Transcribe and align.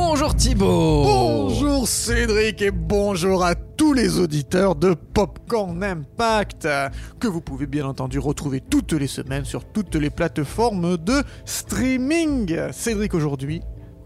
Bonjour 0.00 0.32
Thibaut 0.36 1.02
Bonjour 1.02 1.88
Cédric 1.88 2.62
et 2.62 2.70
bonjour 2.70 3.44
à 3.44 3.56
tous 3.56 3.92
les 3.92 4.20
auditeurs 4.20 4.76
de 4.76 4.94
Popcorn 4.94 5.82
Impact 5.82 6.68
que 7.18 7.26
vous 7.26 7.40
pouvez 7.40 7.66
bien 7.66 7.84
entendu 7.84 8.20
retrouver 8.20 8.60
toutes 8.60 8.92
les 8.92 9.08
semaines 9.08 9.44
sur 9.44 9.64
toutes 9.64 9.96
les 9.96 10.10
plateformes 10.10 10.98
de 10.98 11.24
streaming. 11.44 12.56
Cédric 12.70 13.12
aujourd'hui, 13.12 13.60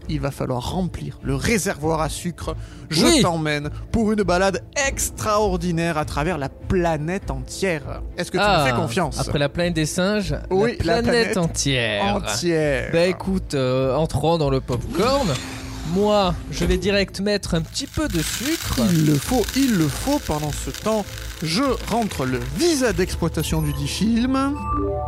il 0.09 0.19
va 0.19 0.31
falloir 0.31 0.71
remplir 0.73 1.19
le 1.21 1.35
réservoir 1.35 2.01
à 2.01 2.09
sucre. 2.09 2.55
Je 2.89 3.05
Oui. 3.05 3.21
t'emmène 3.21 3.69
pour 3.91 4.11
une 4.11 4.23
balade 4.23 4.63
extraordinaire 4.87 5.99
à 5.99 6.05
travers 6.05 6.39
la 6.39 6.49
planète 6.49 7.29
entière. 7.29 8.01
Est-ce 8.17 8.31
que 8.31 8.37
tu 8.37 8.43
Ah, 8.45 8.63
me 8.65 8.69
fais 8.71 8.75
confiance? 8.75 9.19
Après 9.19 9.37
la 9.37 9.47
planète 9.47 9.75
des 9.75 9.85
singes, 9.85 10.35
Oui, 10.49 10.75
la 10.83 10.95
la 10.95 11.01
planète, 11.03 11.33
planète 11.33 11.37
entière. 11.37 12.15
entière. 12.15 12.89
Bah 12.91 13.05
écoute, 13.05 13.53
euh, 13.53 13.95
entrons 13.95 14.39
dans 14.39 14.49
le 14.49 14.59
popcorn. 14.59 15.27
Moi, 15.91 16.33
je 16.51 16.65
vais 16.65 16.77
direct 16.77 17.19
mettre 17.19 17.55
un 17.55 17.61
petit 17.61 17.87
peu 17.87 18.07
de 18.07 18.21
sucre. 18.21 18.79
Il 18.91 19.05
le 19.05 19.15
faut, 19.15 19.45
il 19.55 19.77
le 19.77 19.87
faut. 19.87 20.19
Pendant 20.19 20.51
ce 20.51 20.69
temps, 20.69 21.05
je 21.41 21.63
rentre 21.89 22.25
le 22.25 22.39
visa 22.57 22.93
d'exploitation 22.93 23.61
du 23.61 23.73
dit 23.73 23.87
film. 23.87 24.55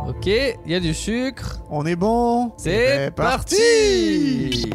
Ok, 0.08 0.26
il 0.26 0.54
y 0.66 0.74
a 0.74 0.80
du 0.80 0.94
sucre. 0.94 1.60
On 1.70 1.86
est 1.86 1.96
bon 1.96 2.52
C'est 2.58 3.10
parti 3.14 4.70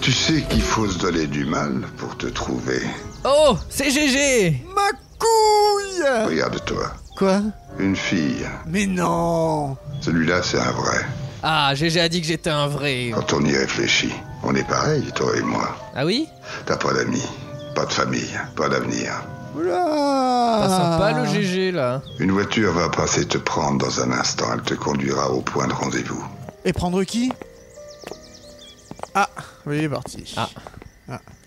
Tu 0.00 0.12
sais 0.12 0.42
qu'il 0.48 0.62
faut 0.62 0.88
se 0.88 0.98
donner 0.98 1.26
du 1.26 1.44
mal 1.44 1.82
pour 1.96 2.16
te 2.16 2.26
trouver. 2.26 2.80
Oh, 3.24 3.56
c'est 3.68 3.90
GG 3.90 4.64
Ma 4.74 4.90
couille 5.18 6.26
Regarde-toi. 6.26 6.92
Quoi? 7.16 7.42
Une 7.78 7.96
fille. 7.96 8.46
Mais 8.66 8.86
non 8.86 9.76
Celui-là, 10.00 10.42
c'est 10.42 10.58
un 10.58 10.72
vrai. 10.72 11.04
Ah, 11.42 11.72
GG 11.74 12.00
a 12.00 12.08
dit 12.08 12.20
que 12.20 12.26
j'étais 12.26 12.50
un 12.50 12.66
vrai. 12.66 13.12
Quand 13.14 13.32
on 13.32 13.44
y 13.44 13.56
réfléchit, 13.56 14.12
on 14.42 14.54
est 14.54 14.66
pareil, 14.68 15.04
toi 15.14 15.34
et 15.36 15.42
moi. 15.42 15.74
Ah 15.94 16.04
oui? 16.04 16.28
T'as 16.66 16.76
pas 16.76 16.92
d'amis, 16.92 17.26
pas 17.74 17.86
de 17.86 17.92
famille, 17.92 18.38
pas 18.56 18.68
d'avenir. 18.68 19.12
Oula 19.56 19.84
Pas 20.60 20.68
sympa 20.68 21.12
le 21.20 21.26
GG 21.26 21.72
là. 21.72 22.02
Une 22.18 22.30
voiture 22.30 22.72
va 22.72 22.88
passer 22.88 23.26
te 23.26 23.38
prendre 23.38 23.78
dans 23.78 24.00
un 24.00 24.12
instant. 24.12 24.46
Elle 24.54 24.62
te 24.62 24.74
conduira 24.74 25.30
au 25.30 25.40
point 25.40 25.66
de 25.66 25.72
rendez-vous. 25.72 26.24
Et 26.64 26.72
prendre 26.72 27.02
qui? 27.04 27.32
Ah, 29.14 29.28
oui, 29.66 29.78
il 29.78 29.84
est 29.84 29.88
parti. 29.88 30.34
Ah. 30.36 30.48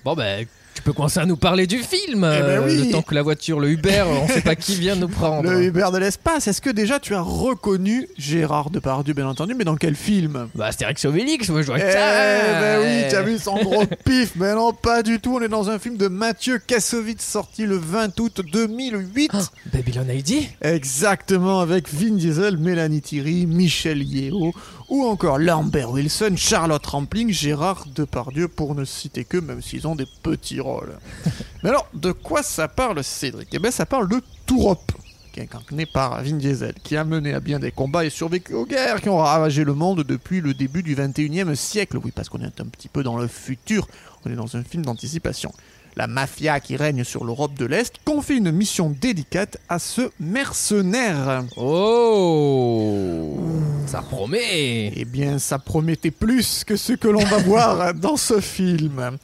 Bon 0.04 0.16
bah, 0.16 0.26
tu 0.74 0.82
peux 0.82 0.94
commencer 0.94 1.20
à 1.20 1.26
nous 1.26 1.38
parler 1.38 1.68
du 1.68 1.78
film. 1.80 2.18
Eh 2.18 2.42
ben 2.42 2.44
euh, 2.44 2.66
oui. 2.66 2.86
Le 2.88 2.92
temps 2.92 3.02
que 3.02 3.14
la 3.16 3.22
voiture, 3.22 3.60
le 3.60 3.70
Uber, 3.70 4.04
on 4.08 4.28
sait 4.28 4.42
pas 4.42 4.56
qui 4.56 4.76
vient 4.76 4.96
nous 4.96 5.08
prendre. 5.10 5.50
Le 5.50 5.64
Uber 5.66 5.88
de 5.94 5.98
l'espace, 5.98 6.48
est-ce 6.48 6.62
que 6.62 6.70
déjà 6.70 7.00
tu 7.00 7.14
as 7.16 7.22
reconnu 7.22 8.08
Gérard 8.18 8.70
Depardieu, 8.70 9.14
bien 9.14 9.28
entendu, 9.28 9.54
mais 9.56 9.64
dans 9.64 9.76
quel 9.76 9.96
film? 9.96 10.48
Bah 10.56 10.68
Astérix 10.68 11.06
Obélix, 11.06 11.50
moi 11.50 11.62
je 11.62 11.68
vois 11.68 11.78
Eh 11.80 11.92
ça. 11.92 12.60
ben 12.60 12.80
oui, 12.82 13.10
tu 13.10 13.16
as 13.16 13.22
vu 13.22 13.38
son 13.38 13.56
gros 13.64 13.86
pif, 14.06 14.32
mais 14.36 14.54
non, 14.56 14.74
pas 14.74 15.04
du 15.04 15.20
tout. 15.20 15.36
On 15.36 15.42
est 15.42 15.48
dans 15.48 15.70
un 15.70 15.80
film 15.80 15.98
de 15.98 16.08
Mathieu 16.08 16.60
Kassovitz 16.66 17.22
sorti 17.24 17.66
le 17.66 17.78
20 17.78 18.20
août 18.20 18.42
2008. 18.52 19.32
Ah, 19.34 19.40
Babylon 19.72 20.06
ID 20.10 20.48
Exactement, 20.62 21.60
avec 21.62 21.94
Vin 21.94 22.16
Diesel, 22.16 22.58
Mélanie 22.58 23.02
Thierry, 23.02 23.46
Michel 23.46 24.02
Yeo, 24.04 24.54
ou 24.94 25.06
encore 25.06 25.40
Lambert 25.40 25.90
Wilson, 25.90 26.36
Charlotte 26.38 26.86
Rampling, 26.86 27.32
Gérard 27.32 27.88
Depardieu, 27.96 28.48
pour 28.48 28.76
ne 28.76 28.86
citer 28.86 29.26
que, 29.26 29.38
même 29.38 29.60
s'ils 29.60 29.88
ont 29.88 29.96
des 29.96 30.06
petits 30.22 30.60
rôles. 30.60 31.00
Mais 31.64 31.70
alors, 31.70 31.88
de 31.96 32.12
quoi 32.12 32.44
ça 32.44 32.68
parle, 32.68 33.04
Cédric? 33.04 33.50
Eh 33.54 33.58
bien, 33.58 33.72
ça 33.72 33.88
parle 33.88 34.08
de 34.08 34.22
Tourop, 34.46 34.92
qui 35.34 35.40
est 35.40 35.44
incarné 35.44 35.88
par 35.88 36.22
Vin 36.22 36.36
Diesel, 36.36 36.76
qui 36.84 36.96
a 36.96 37.04
mené 37.06 37.34
à 37.34 37.40
bien 37.40 37.58
des 37.58 37.72
combats 37.72 38.06
et 38.06 38.12
survécu 38.12 38.54
aux 38.54 38.68
guerres 38.68 39.02
qui 39.02 39.10
ont 39.10 39.18
ravagé 39.18 39.64
le 39.64 39.74
monde 39.74 40.04
depuis 40.04 40.42
le 40.42 40.54
début 40.54 40.84
du 40.84 40.96
21e 40.96 41.56
siècle. 41.56 41.98
Oui, 41.98 42.12
parce 42.12 42.30
qu'on 42.30 42.42
est 42.42 42.62
un 42.62 42.68
petit 42.68 42.88
peu 42.88 43.02
dans 43.02 43.18
le 43.18 43.28
futur, 43.28 43.88
on 44.26 44.30
est 44.30 44.36
dans 44.36 44.58
un 44.58 44.64
film 44.64 44.86
d'anticipation. 44.86 45.52
La 45.96 46.08
mafia 46.08 46.60
qui 46.60 46.76
règne 46.76 47.04
sur 47.04 47.24
l'Europe 47.24 47.54
de 47.54 47.66
l'Est 47.66 47.94
confie 48.04 48.38
une 48.38 48.52
mission 48.52 48.90
délicate 49.00 49.58
à 49.70 49.78
ce 49.78 50.10
mercenaire. 50.20 51.44
Oh 51.58 53.38
Ça 53.86 54.02
promet 54.02 54.92
Eh 54.96 55.06
bien, 55.06 55.38
ça 55.40 55.60
promettait 55.60 56.12
plus 56.12 56.64
que 56.64 56.76
ce 56.76 56.94
que 56.94 57.08
l'on 57.08 57.24
va 57.24 57.38
voir 57.46 57.94
dans 57.94 58.18
ce 58.18 58.40
film. 58.40 59.18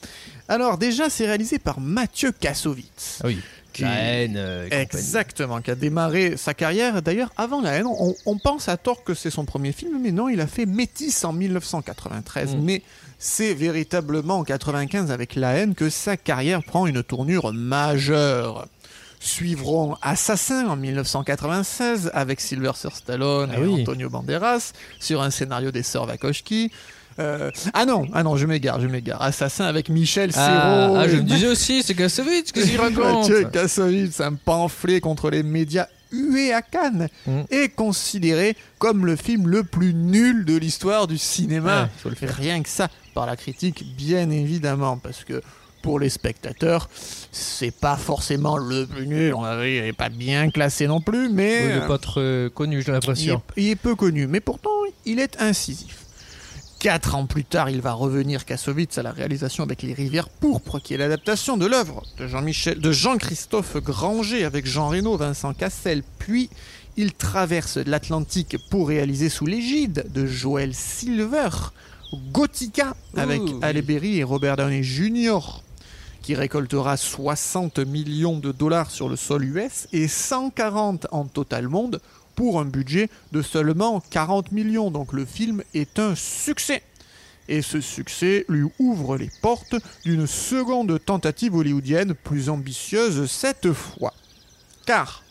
Alors 0.47 0.78
déjà, 0.78 1.09
c'est 1.09 1.25
réalisé 1.25 1.57
par 1.59 1.80
Mathieu 1.80 2.31
Kassovitz. 2.31 3.19
Oui, 3.24 3.40
Qui- 3.74 3.81
la 3.84 3.96
haine 3.96 4.36
euh. 4.38 4.68
Exactement, 4.69 5.62
qui 5.62 5.72
a 5.72 5.75
démarré 5.75 6.38
sa 6.38 6.53
carrière. 6.53 7.01
D'ailleurs, 7.01 7.31
avant 7.38 7.62
La 7.62 7.74
haine, 7.74 7.88
on, 7.88 8.16
on 8.25 8.38
pense 8.38 8.68
à 8.69 8.78
tort 8.78 9.03
que 9.03 9.13
c'est 9.13 9.30
son 9.31 9.46
premier 9.46 9.72
film, 9.72 10.00
mais 10.01 10.12
non, 10.12 10.30
il 10.30 10.40
a 10.41 10.47
fait 10.47 10.66
Métis 10.66 11.24
en 11.24 11.34
1993. 11.34 12.56
Mm. 12.56 12.59
Mais 12.63 12.81
c'est 13.19 13.53
véritablement 13.53 14.38
en 14.40 14.44
95 14.44 15.12
avec 15.12 15.35
La 15.35 15.52
haine 15.53 15.75
que 15.75 15.90
sa 15.90 16.16
carrière 16.18 16.63
prend 16.63 16.88
une 16.88 17.03
tournure 17.03 17.52
majeure. 17.53 18.68
Suivront 19.19 19.97
Assassin 20.02 20.68
en 20.69 20.78
1996 20.78 22.09
avec 22.13 22.40
Sylvester 22.40 22.88
Stallone 22.94 23.52
Ah 23.53 23.59
et 23.59 23.66
oui. 23.66 23.81
Antonio 23.81 24.09
Banderas 24.09 24.72
sur 25.00 25.22
un 25.22 25.30
scénario 25.30 25.72
des 25.72 25.84
sœurs 25.84 26.07
Wachowski. 26.07 26.72
Euh, 27.19 27.52
ah 27.74 27.85
non, 27.85 28.06
ah 28.13 28.24
non, 28.24 28.38
je 28.38 28.46
m'égare, 28.46 28.80
je 28.80 28.88
m'égare. 28.88 29.22
Assassin 29.22 29.66
avec 29.66 29.90
Michel 29.90 30.31
Ah, 30.36 30.88
Serrault. 30.88 30.96
ah, 30.97 31.07
je 31.09 31.18
me 31.18 31.24
disais 31.24 31.47
aussi, 31.50 31.84
c'est 31.84 31.96
Kassovitz, 31.96 32.53
qu'est-ce 32.53 32.68
qu'il 32.69 32.80
raconte 32.80 33.30
Mathieu 33.30 33.44
Kassovitz, 33.51 34.22
un 34.22 34.36
pamphlet 34.36 35.01
contre 35.01 35.30
les 35.30 35.44
médias 35.44 35.88
hué 36.13 36.53
à 36.53 36.62
Cannes, 36.62 37.09
Mm. 37.28 37.41
est 37.51 37.75
considéré 37.75 38.56
comme 38.80 39.06
le 39.06 39.16
film 39.18 39.47
le 39.50 39.63
plus 39.66 39.94
nul 39.94 40.46
de 40.46 40.56
l'histoire 40.56 41.07
du 41.07 41.18
cinéma. 41.18 41.84
Ouais, 41.84 41.90
faut 42.01 42.09
le 42.09 42.16
faire. 42.16 42.34
Rien 42.34 42.63
que 42.63 42.69
ça, 42.69 42.88
par 43.19 43.25
la 43.25 43.35
critique, 43.35 43.84
bien 43.97 44.30
évidemment, 44.30 44.96
parce 44.97 45.25
que 45.25 45.41
pour 45.81 46.00
les 46.00 46.07
spectateurs, 46.07 46.90
c'est 47.34 47.72
pas 47.72 47.97
forcément 47.97 48.56
le 48.56 48.85
plus 48.88 49.07
nul. 49.07 49.34
On 49.34 49.44
avait- 49.44 49.75
il 49.75 49.81
n'est 49.81 49.91
pas 49.91 50.07
bien 50.07 50.50
classé 50.50 50.88
non 50.88 51.02
plus, 51.02 51.28
mais 51.28 51.66
Il 51.66 51.72
est 51.84 51.88
pas 51.88 51.97
très 51.97 52.50
connu, 52.56 52.78
j'ai 52.81 52.88
il 52.88 52.90
est, 52.91 52.94
l'impression. 52.94 53.41
il 53.57 53.68
est 53.68 53.75
peu 53.75 53.96
connu, 53.96 54.25
mais 54.25 54.40
pourtant 54.40 54.69
il 55.06 55.19
est 55.19 55.41
incisif. 55.41 55.97
Quatre 56.80 57.13
ans 57.16 57.25
plus 57.25 57.44
tard, 57.44 57.69
il 57.69 57.81
va 57.81 57.91
revenir 57.91 58.46
Kassovitz 58.46 58.97
à 58.97 59.03
la 59.03 59.12
réalisation 59.12 59.66
avec 59.66 59.81
Les 59.81 59.94
Rivières 59.94 60.30
Pourpres, 60.30 60.80
qui 60.81 60.94
est 60.94 60.97
l'adaptation 60.97 61.57
de 61.57 61.66
l'œuvre 61.66 62.03
de 62.18 62.25
Jean-Michel, 62.25 62.80
de 62.80 62.91
Jean-Christophe 62.94 63.75
Granger 63.84 64.46
avec 64.46 64.66
Jean 64.66 64.88
Reno, 64.88 65.18
Vincent 65.18 65.53
Cassel. 65.53 66.03
Puis 66.19 66.50
il 66.96 67.12
traverse 67.13 67.75
l'Atlantique 67.80 68.56
pour 68.69 68.88
réaliser 68.88 69.28
sous 69.28 69.46
l'égide 69.46 70.06
de 70.13 70.25
Joël 70.25 70.74
Silver 70.74 71.50
Gothica 72.14 72.96
avec 73.16 73.42
Ouh. 73.42 73.59
Halle 73.62 73.81
Berry 73.81 74.20
et 74.20 74.24
Robert 74.24 74.58
Downey 74.58 74.84
Jr. 74.84 75.40
qui 76.22 76.36
récoltera 76.36 76.97
60 76.97 77.80
millions 77.80 78.38
de 78.38 78.52
dollars 78.52 78.92
sur 78.92 79.09
le 79.09 79.16
sol 79.16 79.46
US 79.46 79.88
et 79.94 80.08
140 80.08 81.08
en 81.12 81.25
total 81.25 81.68
monde 81.68 82.02
pour 82.36 82.59
un 82.59 82.66
budget 82.66 83.09
de 83.31 83.42
seulement 83.42 84.02
40 84.09 84.52
millions. 84.52 84.92
Donc 84.92 85.14
le 85.14 85.25
film 85.25 85.64
est 85.74 86.00
un 86.00 86.16
succès. 86.16 86.84
Et 87.48 87.62
ce 87.62 87.81
succès 87.81 88.46
lui 88.48 88.68
ouvre 88.78 89.18
les 89.18 89.31
portes 89.42 89.75
d'une 90.06 90.28
seconde 90.28 91.03
tentative 91.03 91.56
hollywoodienne 91.56 92.14
plus 92.14 92.50
ambitieuse 92.50 93.30
cette 93.30 93.74
fois. 93.74 94.14
Car 94.86 95.24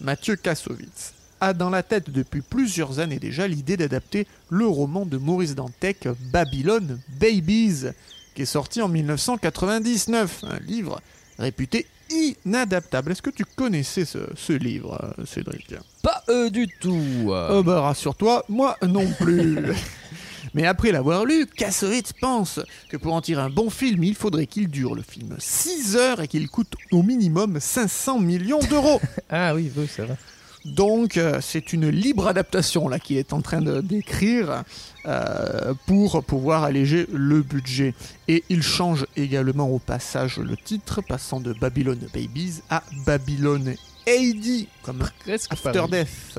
Mathieu 0.00 0.36
Kassovitz 0.36 1.14
a 1.42 1.54
dans 1.54 1.70
la 1.70 1.82
tête 1.82 2.08
depuis 2.08 2.40
plusieurs 2.40 3.00
années 3.00 3.18
déjà 3.18 3.48
l'idée 3.48 3.76
d'adapter 3.76 4.28
le 4.48 4.64
roman 4.66 5.04
de 5.04 5.16
Maurice 5.18 5.56
Dantec 5.56 6.08
Babylone 6.32 7.00
Babies, 7.20 7.86
qui 8.34 8.42
est 8.42 8.46
sorti 8.46 8.80
en 8.80 8.88
1999, 8.88 10.44
un 10.44 10.58
livre 10.60 11.00
réputé 11.40 11.86
inadaptable. 12.10 13.10
Est-ce 13.10 13.22
que 13.22 13.30
tu 13.30 13.44
connaissais 13.44 14.04
ce, 14.04 14.18
ce 14.36 14.52
livre, 14.52 15.14
Cédric? 15.26 15.74
Pas 16.04 16.22
euh, 16.28 16.48
du 16.48 16.68
tout. 16.68 17.26
Oh 17.26 17.62
bah 17.64 17.80
rassure-toi, 17.80 18.44
moi 18.48 18.76
non 18.86 19.10
plus. 19.20 19.58
Mais 20.54 20.66
après 20.66 20.92
l'avoir 20.92 21.24
lu, 21.24 21.46
Kassovitz 21.46 22.12
pense 22.12 22.60
que 22.88 22.96
pour 22.96 23.14
en 23.14 23.20
tirer 23.20 23.42
un 23.42 23.50
bon 23.50 23.68
film, 23.68 24.04
il 24.04 24.14
faudrait 24.14 24.46
qu'il 24.46 24.68
dure 24.68 24.94
le 24.94 25.02
film 25.02 25.34
6 25.38 25.96
heures 25.96 26.20
et 26.20 26.28
qu'il 26.28 26.48
coûte 26.48 26.74
au 26.92 27.02
minimum 27.02 27.58
500 27.58 28.20
millions 28.20 28.60
d'euros. 28.70 29.00
Ah 29.28 29.54
oui, 29.54 29.72
oui, 29.76 29.88
ça 29.88 30.04
va. 30.04 30.14
Donc 30.64 31.16
euh, 31.16 31.38
c'est 31.40 31.72
une 31.72 31.88
libre 31.88 32.28
adaptation 32.28 32.88
là 32.88 32.98
qu'il 32.98 33.16
est 33.16 33.32
en 33.32 33.40
train 33.40 33.60
de 33.60 33.80
d'écrire 33.80 34.62
euh, 35.06 35.74
pour 35.86 36.22
pouvoir 36.22 36.62
alléger 36.64 37.06
le 37.12 37.42
budget. 37.42 37.94
Et 38.28 38.44
il 38.48 38.62
change 38.62 39.06
également 39.16 39.68
au 39.68 39.78
passage 39.78 40.38
le 40.38 40.56
titre, 40.56 41.00
passant 41.02 41.40
de 41.40 41.52
Babylon 41.52 41.98
Babies 42.14 42.60
à 42.70 42.82
Babylon 43.04 43.74
AD, 44.06 44.66
comme 44.82 45.04
Presque 45.24 45.52
After. 45.52 45.84
Death. 45.90 46.38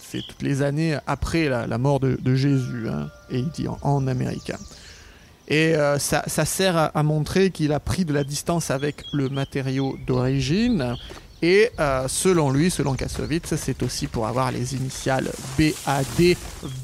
c'est- 0.00 0.22
toutes 0.28 0.42
les 0.42 0.62
années 0.62 0.96
après 1.06 1.48
la, 1.48 1.66
la 1.66 1.78
mort 1.78 2.00
de, 2.00 2.18
de 2.20 2.34
Jésus, 2.34 2.88
hein, 2.88 3.08
en, 3.68 3.78
en 3.82 4.06
américain. 4.06 4.58
Et 5.48 5.76
euh, 5.76 5.98
ça, 6.00 6.24
ça 6.26 6.44
sert 6.44 6.76
à, 6.76 6.86
à 6.86 7.02
montrer 7.04 7.50
qu'il 7.52 7.72
a 7.72 7.78
pris 7.78 8.04
de 8.04 8.12
la 8.12 8.24
distance 8.24 8.70
avec 8.72 9.04
le 9.12 9.28
matériau 9.28 9.96
d'origine 10.04 10.96
Et 11.42 11.70
euh, 11.78 12.08
selon 12.08 12.50
lui, 12.50 12.70
selon 12.70 12.94
Kassovitz, 12.94 13.54
c'est 13.56 13.82
aussi 13.82 14.06
pour 14.06 14.26
avoir 14.26 14.50
les 14.50 14.74
initiales 14.74 15.30
BAD, 15.58 16.36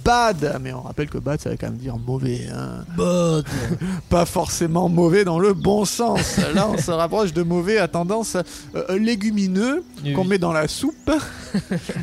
bad. 0.04 0.58
Mais 0.62 0.72
on 0.74 0.82
rappelle 0.82 1.08
que 1.08 1.18
bad, 1.18 1.40
ça 1.40 1.50
veut 1.50 1.56
quand 1.58 1.68
même 1.68 1.78
dire 1.78 1.96
mauvais. 1.96 2.46
Hein. 2.54 2.84
Bad. 2.96 3.46
Pas 4.10 4.26
forcément 4.26 4.90
mauvais 4.90 5.24
dans 5.24 5.38
le 5.38 5.54
bon 5.54 5.86
sens. 5.86 6.36
Là, 6.54 6.68
on 6.68 6.76
se 6.76 6.90
rapproche 6.90 7.32
de 7.32 7.42
mauvais 7.42 7.78
à 7.78 7.88
tendance 7.88 8.36
euh, 8.74 8.98
légumineux 8.98 9.84
Oui, 10.04 10.12
qu'on 10.12 10.24
met 10.24 10.38
dans 10.38 10.52
la 10.52 10.68
soupe, 10.68 11.10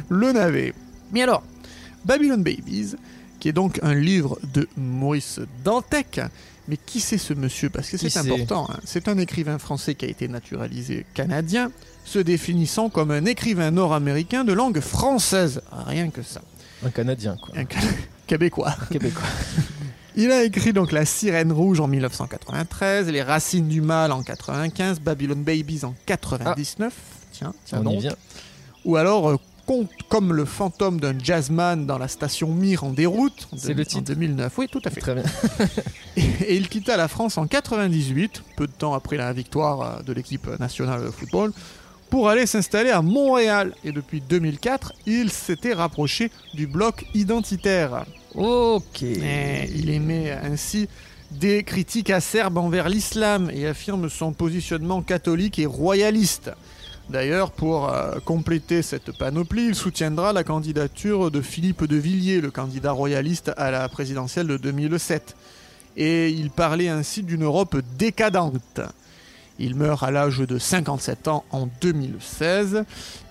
le 0.10 0.31
navet. 0.31 0.74
Mais 1.12 1.22
alors, 1.22 1.44
Babylon 2.04 2.42
Babies, 2.42 2.96
qui 3.40 3.50
est 3.50 3.54
donc 3.54 3.80
un 3.84 3.94
livre 3.94 4.40
de 4.54 4.68
Maurice 4.75 5.40
Dantec. 5.63 6.19
Mais 6.69 6.77
qui 6.77 7.00
c'est 7.00 7.18
ce 7.18 7.33
monsieur? 7.33 7.69
Parce 7.69 7.89
que 7.89 7.98
c'est 7.98 8.16
important. 8.18 8.68
hein. 8.71 8.80
C'est 8.86 9.07
un 9.07 9.18
écrivain 9.18 9.57
français 9.57 9.95
qui 9.95 10.06
a 10.06 10.07
été 10.07 10.27
naturalisé 10.27 11.06
canadien, 11.16 11.71
se 12.06 12.19
définissant 12.19 12.89
comme 12.89 13.10
un 13.12 13.25
écrivain 13.25 13.71
nord-américain 13.71 14.44
de 14.44 14.54
langue 14.54 14.80
française. 14.80 15.62
Rien 15.71 16.10
que 16.12 16.21
ça. 16.21 16.42
Un 16.86 16.92
Canadien, 16.92 17.36
quoi. 17.42 17.56
Un 17.57 17.66
Québécois. 18.27 18.75
Un 18.81 18.86
Québécois. 18.86 19.24
Il 20.16 20.31
a 20.31 20.44
écrit 20.44 20.74
donc 20.74 20.92
La 20.92 21.06
Sirène 21.06 21.51
Rouge 21.51 21.80
en 21.80 21.88
1993, 21.88 23.07
Les 23.10 23.22
Racines 23.24 23.68
du 23.68 23.81
Mal 23.81 24.12
en 24.12 24.22
95, 24.22 25.00
Babylon 25.00 25.38
Babies 25.42 25.83
en 25.86 25.95
99. 26.06 26.94
Tiens, 27.31 27.54
tiens 27.65 27.80
On 27.80 27.83
donc. 27.83 27.94
y 27.95 28.00
vient. 28.01 28.15
Ou 28.86 28.95
alors 28.98 29.39
Conte 29.69 29.92
comme 30.07 30.33
le 30.33 30.45
fantôme 30.45 31.00
d'un 31.00 31.13
jazzman 31.16 31.86
dans 31.86 32.00
la 32.00 32.07
station 32.07 32.48
Mir 32.51 32.83
en 32.83 32.89
déroute. 32.89 33.48
en 33.51 33.57
C'est 33.57 33.75
le 33.75 33.83
En 33.83 33.86
titre 33.86 34.13
2009, 34.16 34.57
oui, 34.57 34.68
tout 34.68 34.81
à 34.83 34.89
fait. 34.89 35.00
Très 35.00 35.13
bien. 35.13 35.24
Et 36.18 36.56
il 36.56 36.69
quitta 36.69 36.98
la 36.98 37.07
France 37.07 37.38
en 37.38 37.45
98, 37.45 38.42
peu 38.56 38.66
de 38.66 38.71
temps 38.71 38.95
après 38.95 39.16
la 39.16 39.31
victoire 39.31 39.81
euh, 39.81 40.01
de 40.01 40.12
l'équipe 40.12 40.48
nationale 40.60 41.04
de 41.04 41.12
football, 41.12 41.54
pour 42.10 42.30
aller 42.30 42.48
s'installer 42.48 42.89
à 42.89 43.04
Montréal. 43.04 43.75
Et 43.83 43.92
depuis 43.92 44.21
2004, 44.21 44.94
il 45.06 45.30
s'était 45.30 45.75
rapproché 45.75 46.31
du 46.56 46.65
bloc 46.65 47.06
identitaire. 47.13 48.06
Ok. 48.33 49.04
Et 49.04 49.69
il 49.75 49.92
émet 49.92 50.31
ainsi 50.31 50.89
des 51.30 51.63
critiques 51.63 52.10
acerbes 52.10 52.57
envers 52.57 52.89
l'islam 52.89 53.51
et 53.54 53.68
affirme 53.68 54.10
son 54.10 54.33
positionnement 54.33 55.04
catholique 55.04 55.60
et 55.60 55.68
royaliste. 55.68 56.50
D'ailleurs, 57.09 57.51
pour 57.51 57.89
euh, 57.89 58.19
compléter 58.23 58.81
cette 58.83 59.17
panoplie, 59.17 59.67
il 59.69 59.75
soutiendra 59.75 60.31
la 60.31 60.44
candidature 60.44 61.31
de 61.31 61.41
Philippe 61.41 61.85
de 61.85 61.95
Villiers, 61.95 62.39
le 62.41 62.51
candidat 62.51 62.91
royaliste 62.91 63.51
à 63.57 63.71
la 63.71 63.89
présidentielle 63.89 64.45
de 64.47 64.57
2007. 64.57 65.35
Et 65.97 66.29
il 66.29 66.51
parlait 66.51 66.88
ainsi 66.88 67.23
d'une 67.23 67.44
Europe 67.44 67.77
décadente. 67.97 68.79
Il 69.57 69.75
meurt 69.75 70.03
à 70.03 70.11
l'âge 70.11 70.38
de 70.38 70.57
57 70.59 71.27
ans 71.27 71.44
en 71.51 71.67
2016 71.81 72.83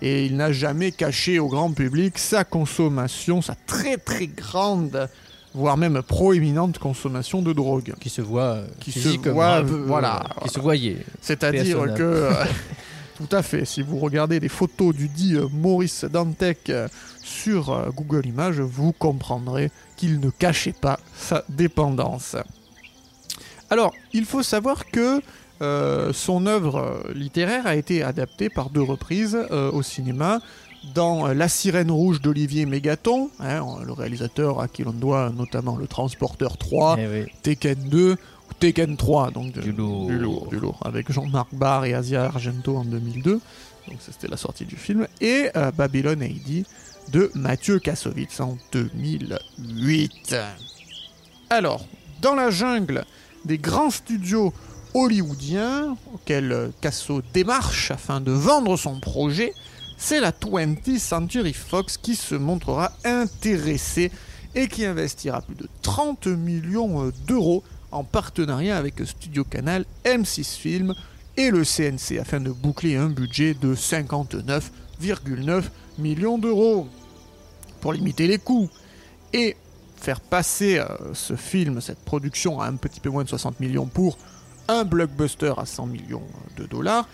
et 0.02 0.26
il 0.26 0.36
n'a 0.36 0.52
jamais 0.52 0.90
caché 0.92 1.38
au 1.38 1.48
grand 1.48 1.72
public 1.72 2.18
sa 2.18 2.44
consommation, 2.44 3.40
sa 3.40 3.54
très 3.66 3.96
très 3.96 4.26
grande, 4.26 5.08
voire 5.54 5.78
même 5.78 6.02
proéminente 6.02 6.78
consommation 6.78 7.40
de 7.40 7.54
drogue. 7.54 7.94
Qui 8.00 8.10
se 8.10 8.20
voit. 8.20 8.42
euh, 8.42 8.66
Qui 8.80 8.92
se 8.92 9.08
voit, 9.30 9.62
peu, 9.62 9.84
voilà. 9.86 10.24
euh, 10.36 10.42
Qui 10.42 10.48
se 10.52 10.60
voyait. 10.60 10.98
C'est-à-dire 11.22 11.94
que, 11.94 12.02
euh, 12.02 12.32
tout 13.18 13.36
à 13.36 13.42
fait, 13.42 13.64
si 13.64 13.82
vous 13.82 13.98
regardez 13.98 14.38
des 14.38 14.48
photos 14.48 14.94
du 14.94 15.08
dit 15.08 15.34
euh, 15.34 15.48
Maurice 15.52 16.04
Dantec 16.04 16.70
euh, 16.70 16.86
sur 17.22 17.70
euh, 17.70 17.90
Google 17.90 18.26
Images, 18.26 18.60
vous 18.60 18.92
comprendrez 18.92 19.72
qu'il 19.96 20.20
ne 20.20 20.30
cachait 20.30 20.72
pas 20.72 21.00
sa 21.16 21.42
dépendance. 21.48 22.36
Alors, 23.70 23.92
il 24.12 24.24
faut 24.24 24.44
savoir 24.44 24.86
que 24.86 25.20
euh, 25.60 26.12
son 26.12 26.46
œuvre 26.46 27.02
littéraire 27.12 27.66
a 27.66 27.74
été 27.74 28.04
adaptée 28.04 28.48
par 28.48 28.70
deux 28.70 28.82
reprises 28.82 29.36
euh, 29.50 29.70
au 29.72 29.82
cinéma. 29.82 30.40
Dans 30.94 31.26
La 31.26 31.48
sirène 31.48 31.90
rouge 31.90 32.20
d'Olivier 32.20 32.64
Mégaton, 32.64 33.30
hein, 33.40 33.64
le 33.84 33.92
réalisateur 33.92 34.60
à 34.60 34.68
qui 34.68 34.84
l'on 34.84 34.92
doit 34.92 35.30
notamment 35.36 35.76
Le 35.76 35.88
Transporteur 35.88 36.56
3, 36.56 36.96
Eh 37.00 37.06
oui. 37.08 37.26
Tekken 37.42 37.88
2 37.88 38.12
ou 38.12 38.16
Tekken 38.60 38.96
3, 38.96 39.30
donc 39.30 39.52
de- 39.52 39.60
Du 39.60 39.72
lourd. 39.72 40.06
du 40.08 40.18
lourd, 40.18 40.46
du 40.48 40.58
lourd, 40.58 40.80
avec 40.84 41.10
Jean-Marc 41.12 41.48
Barr 41.54 41.84
et 41.84 41.94
Asia 41.94 42.24
Argento 42.24 42.76
en 42.76 42.84
2002, 42.84 43.40
donc 43.88 43.96
c'était 44.00 44.28
la 44.28 44.36
sortie 44.36 44.64
du 44.64 44.76
film, 44.76 45.06
et 45.20 45.48
euh, 45.56 45.70
Babylon 45.70 46.20
AD 46.22 46.64
de 47.12 47.30
Mathieu 47.34 47.78
Kassovitz 47.78 48.40
en 48.40 48.58
2008. 48.72 50.36
Alors, 51.50 51.86
dans 52.20 52.34
la 52.34 52.50
jungle 52.50 53.04
des 53.44 53.58
grands 53.58 53.90
studios 53.90 54.52
hollywoodiens 54.94 55.96
auxquels 56.12 56.52
euh, 56.52 56.68
Casso 56.80 57.22
démarche 57.32 57.90
afin 57.90 58.20
de 58.20 58.32
vendre 58.32 58.76
son 58.76 59.00
projet, 59.00 59.52
c'est 59.96 60.20
la 60.20 60.32
20th 60.32 60.98
Century 60.98 61.52
Fox 61.52 61.96
qui 61.96 62.14
se 62.16 62.34
montrera 62.34 62.92
intéressée 63.04 64.10
et 64.54 64.66
qui 64.68 64.84
investira 64.84 65.40
plus 65.42 65.54
de 65.56 65.68
30 65.82 66.26
millions 66.26 67.06
euh, 67.06 67.12
d'euros 67.26 67.62
en 67.90 68.04
partenariat 68.04 68.76
avec 68.76 68.94
Studio 69.04 69.44
Canal, 69.44 69.84
M6 70.04 70.56
Film 70.56 70.94
et 71.36 71.50
le 71.50 71.64
CNC 71.64 72.18
afin 72.20 72.40
de 72.40 72.50
boucler 72.50 72.96
un 72.96 73.08
budget 73.08 73.54
de 73.54 73.74
59,9 73.74 75.62
millions 75.98 76.38
d'euros 76.38 76.88
pour 77.80 77.92
limiter 77.92 78.26
les 78.26 78.38
coûts 78.38 78.68
et 79.32 79.56
faire 79.96 80.20
passer 80.20 80.78
euh, 80.78 80.86
ce 81.14 81.36
film, 81.36 81.80
cette 81.80 82.04
production 82.04 82.60
à 82.60 82.66
un 82.66 82.76
petit 82.76 83.00
peu 83.00 83.10
moins 83.10 83.24
de 83.24 83.28
60 83.28 83.60
millions 83.60 83.86
pour 83.86 84.18
un 84.68 84.84
blockbuster 84.84 85.54
à 85.56 85.66
100 85.66 85.86
millions 85.86 86.26
de 86.56 86.66
dollars, 86.66 87.08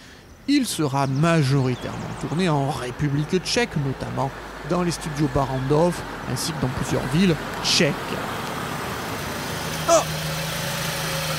il 0.48 0.66
sera 0.66 1.06
majoritairement 1.06 1.98
tourné 2.20 2.48
en 2.48 2.70
République 2.70 3.38
tchèque, 3.44 3.76
notamment 3.84 4.30
dans 4.68 4.82
les 4.82 4.90
studios 4.90 5.28
Barandov, 5.34 5.94
ainsi 6.30 6.52
que 6.52 6.60
dans 6.60 6.68
plusieurs 6.68 7.06
villes 7.08 7.34
tchèques. 7.62 7.94
Oh 9.88 10.13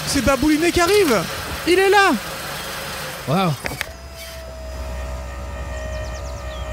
C'est 0.07 0.24
Babouliné 0.24 0.72
qui 0.72 0.81
arrive 0.81 1.22
Il 1.68 1.80
est 1.80 1.90
là 1.90 2.12
Waouh. 3.28 3.52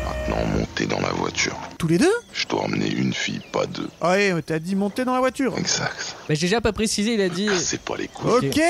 Maintenant, 0.05 0.45
montez 0.59 0.87
dans 0.87 1.01
la 1.01 1.09
voiture. 1.11 1.57
Tous 1.79 1.89
les 1.89 1.99
deux 1.99 2.13
Je 2.33 2.47
dois 2.47 2.63
emmener 2.63 2.89
une 2.91 3.13
fille, 3.13 3.41
pas 3.53 3.67
deux. 3.67 3.89
Ah 4.01 4.11
Ouais, 4.11 4.33
mais 4.33 4.43
t'as 4.43 4.59
dit 4.59 4.77
monter 4.77 5.05
dans 5.05 5.15
la 5.15 5.21
voiture. 5.21 5.55
Exact. 5.59 6.15
Mais 6.29 6.35
j'ai 6.37 6.47
déjà 6.47 6.61
pas 6.61 6.73
précisé, 6.73 7.15
il 7.15 7.21
a 7.21 7.29
dit. 7.29 7.49
C'est 7.59 7.81
pas 7.81 7.97
les 7.97 8.09
couilles. 8.09 8.49
Ok, 8.49 8.61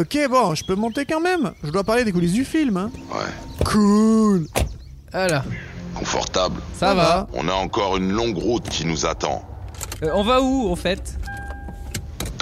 ok, 0.00 0.28
bon, 0.30 0.54
je 0.54 0.64
peux 0.64 0.74
monter 0.76 1.04
quand 1.04 1.20
même. 1.20 1.52
Je 1.64 1.70
dois 1.70 1.84
parler 1.84 2.04
des 2.04 2.12
coulisses 2.12 2.32
du 2.32 2.44
film. 2.44 2.76
Hein. 2.76 2.90
Ouais. 3.12 3.64
Cool 3.64 4.46
Voilà. 5.12 5.44
Confortable. 5.94 6.60
Ça 6.78 6.94
va. 6.94 7.26
On 7.34 7.48
a 7.48 7.52
encore 7.52 7.96
une 7.98 8.10
longue 8.12 8.38
route 8.38 8.68
qui 8.68 8.86
nous 8.86 9.04
attend. 9.04 9.44
Euh, 10.02 10.10
on 10.14 10.22
va 10.24 10.40
où, 10.40 10.70
en 10.70 10.76
fait? 10.76 11.18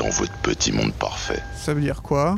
Dans 0.01 0.09
votre 0.09 0.33
petit 0.43 0.73
monde 0.73 0.93
parfait. 0.95 1.39
Ça 1.57 1.75
veut 1.75 1.81
dire 1.83 2.01
quoi? 2.03 2.37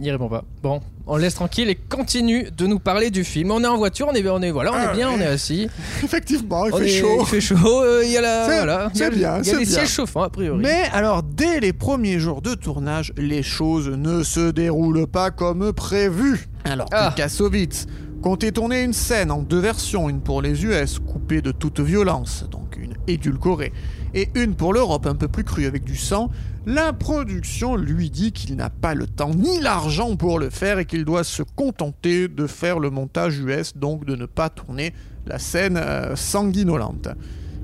Il 0.00 0.10
répond 0.10 0.28
pas. 0.28 0.44
Bon, 0.62 0.80
on 1.06 1.16
laisse 1.16 1.34
tranquille 1.34 1.68
et 1.70 1.74
continue 1.74 2.50
de 2.56 2.66
nous 2.66 2.78
parler 2.78 3.10
du 3.10 3.24
film. 3.24 3.50
On 3.50 3.64
est 3.64 3.66
en 3.66 3.76
voiture, 3.78 4.06
on 4.10 4.14
est, 4.14 4.28
on 4.28 4.40
est, 4.42 4.50
voilà, 4.52 4.72
on 4.72 4.78
est 4.92 4.94
bien, 4.96 5.10
on 5.10 5.18
est 5.18 5.26
assis. 5.26 5.68
Effectivement, 6.04 6.66
il 6.66 6.74
On 6.74 6.76
fait 6.78 6.84
est- 6.86 7.00
chaud. 7.00 7.16
Il 7.20 7.26
fait 7.26 7.40
chaud. 7.40 7.82
euh, 7.82 8.02
Il 8.04 8.10
y 8.12 8.16
a 8.16 8.20
la, 8.20 8.46
C'est- 8.46 8.56
voilà. 8.58 8.90
Il 8.94 9.00
y 9.00 9.04
a, 9.04 9.10
bien, 9.10 9.38
Il 9.42 9.46
y 9.48 9.50
a 9.50 9.56
bien. 9.56 9.64
sièges 9.66 9.88
chauffants 9.90 10.22
a 10.22 10.28
priori. 10.30 10.60
Mais 10.62 10.82
alors, 10.92 11.22
dès 11.24 11.58
les 11.60 11.72
premiers 11.72 12.20
jours 12.20 12.42
de 12.42 12.54
tournage, 12.54 13.12
les 13.16 13.42
choses 13.42 13.88
ne 13.88 14.22
se 14.22 14.50
déroulent 14.50 15.06
pas 15.06 15.30
comme 15.32 15.72
prévu. 15.72 16.46
Alors 16.64 16.88
Ah. 16.92 17.12
Kassovitz 17.16 17.86
comptait 18.22 18.52
tourner 18.52 18.82
une 18.82 18.92
scène 18.92 19.30
en 19.30 19.40
deux 19.42 19.60
versions, 19.60 20.08
une 20.08 20.20
pour 20.20 20.42
les 20.42 20.64
US, 20.64 20.98
coupée 20.98 21.40
de 21.42 21.52
toute 21.52 21.80
violence, 21.80 22.44
donc 22.50 22.76
une 22.76 22.94
édulcorée, 23.06 23.72
et 24.14 24.28
une 24.34 24.54
pour 24.54 24.72
l'Europe, 24.72 25.06
un 25.06 25.14
peu 25.14 25.28
plus 25.28 25.44
crue 25.44 25.66
avec 25.66 25.84
du 25.84 25.96
sang, 25.96 26.30
la 26.66 26.92
production 26.92 27.76
lui 27.76 28.10
dit 28.10 28.32
qu'il 28.32 28.56
n'a 28.56 28.70
pas 28.70 28.94
le 28.94 29.06
temps 29.06 29.32
ni 29.34 29.60
l'argent 29.60 30.16
pour 30.16 30.38
le 30.38 30.50
faire 30.50 30.78
et 30.78 30.84
qu'il 30.84 31.04
doit 31.04 31.24
se 31.24 31.42
contenter 31.42 32.28
de 32.28 32.46
faire 32.46 32.80
le 32.80 32.90
montage 32.90 33.38
US, 33.38 33.76
donc 33.76 34.04
de 34.04 34.16
ne 34.16 34.26
pas 34.26 34.48
tourner 34.48 34.92
la 35.26 35.38
scène 35.38 35.76
euh, 35.76 36.16
sanguinolente. 36.16 37.08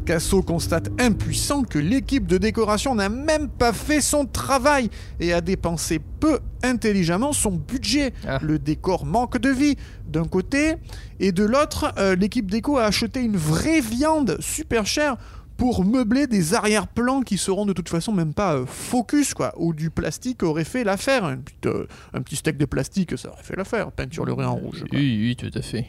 Casso 0.05 0.43
constate 0.43 0.91
impuissant 1.01 1.63
que 1.63 1.79
l'équipe 1.79 2.27
de 2.27 2.37
décoration 2.37 2.95
n'a 2.95 3.09
même 3.09 3.49
pas 3.49 3.73
fait 3.73 4.01
son 4.01 4.27
travail 4.27 4.91
et 5.21 5.33
a 5.33 5.41
dépensé 5.41 6.01
peu 6.21 6.41
intelligemment 6.63 7.33
son 7.33 7.53
budget. 7.53 8.13
Ah. 8.27 8.39
Le 8.43 8.59
décor 8.59 9.07
manque 9.07 9.39
de 9.39 9.51
vie 9.51 9.77
d'un 10.09 10.25
côté 10.25 10.75
et 11.21 11.31
de 11.31 11.45
l'autre, 11.45 11.93
euh, 11.99 12.17
l'équipe 12.17 12.51
déco 12.51 12.79
a 12.79 12.85
acheté 12.85 13.21
une 13.21 13.37
vraie 13.37 13.81
viande 13.81 14.37
super 14.41 14.87
chère 14.87 15.17
pour 15.63 15.85
meubler 15.85 16.27
des 16.27 16.55
arrière-plans 16.55 17.21
qui 17.21 17.39
seront 17.39 17.67
de 17.67 17.73
toute 17.73 17.89
façon 17.89 18.13
même 18.13 18.35
pas 18.35 18.57
euh, 18.57 18.67
focus 18.67 19.33
quoi, 19.33 19.55
ou 19.57 19.73
du 19.73 19.91
plastique 19.91 20.43
aurait 20.43 20.65
fait 20.65 20.83
l'affaire. 20.83 21.25
Un, 21.25 21.37
petit, 21.37 21.55
euh, 21.67 21.87
un 22.13 22.21
petit 22.21 22.35
steak 22.35 22.57
de 22.57 22.65
plastique 22.65 23.17
ça 23.17 23.31
aurait 23.31 23.45
fait 23.45 23.55
l'affaire, 23.55 23.93
peinture 23.93 24.25
le 24.25 24.33
en 24.33 24.57
rouge. 24.57 24.81
quoi. 24.81 24.99
Oui, 24.99 25.19
oui, 25.21 25.37
tout 25.37 25.57
à 25.57 25.63
fait. 25.63 25.87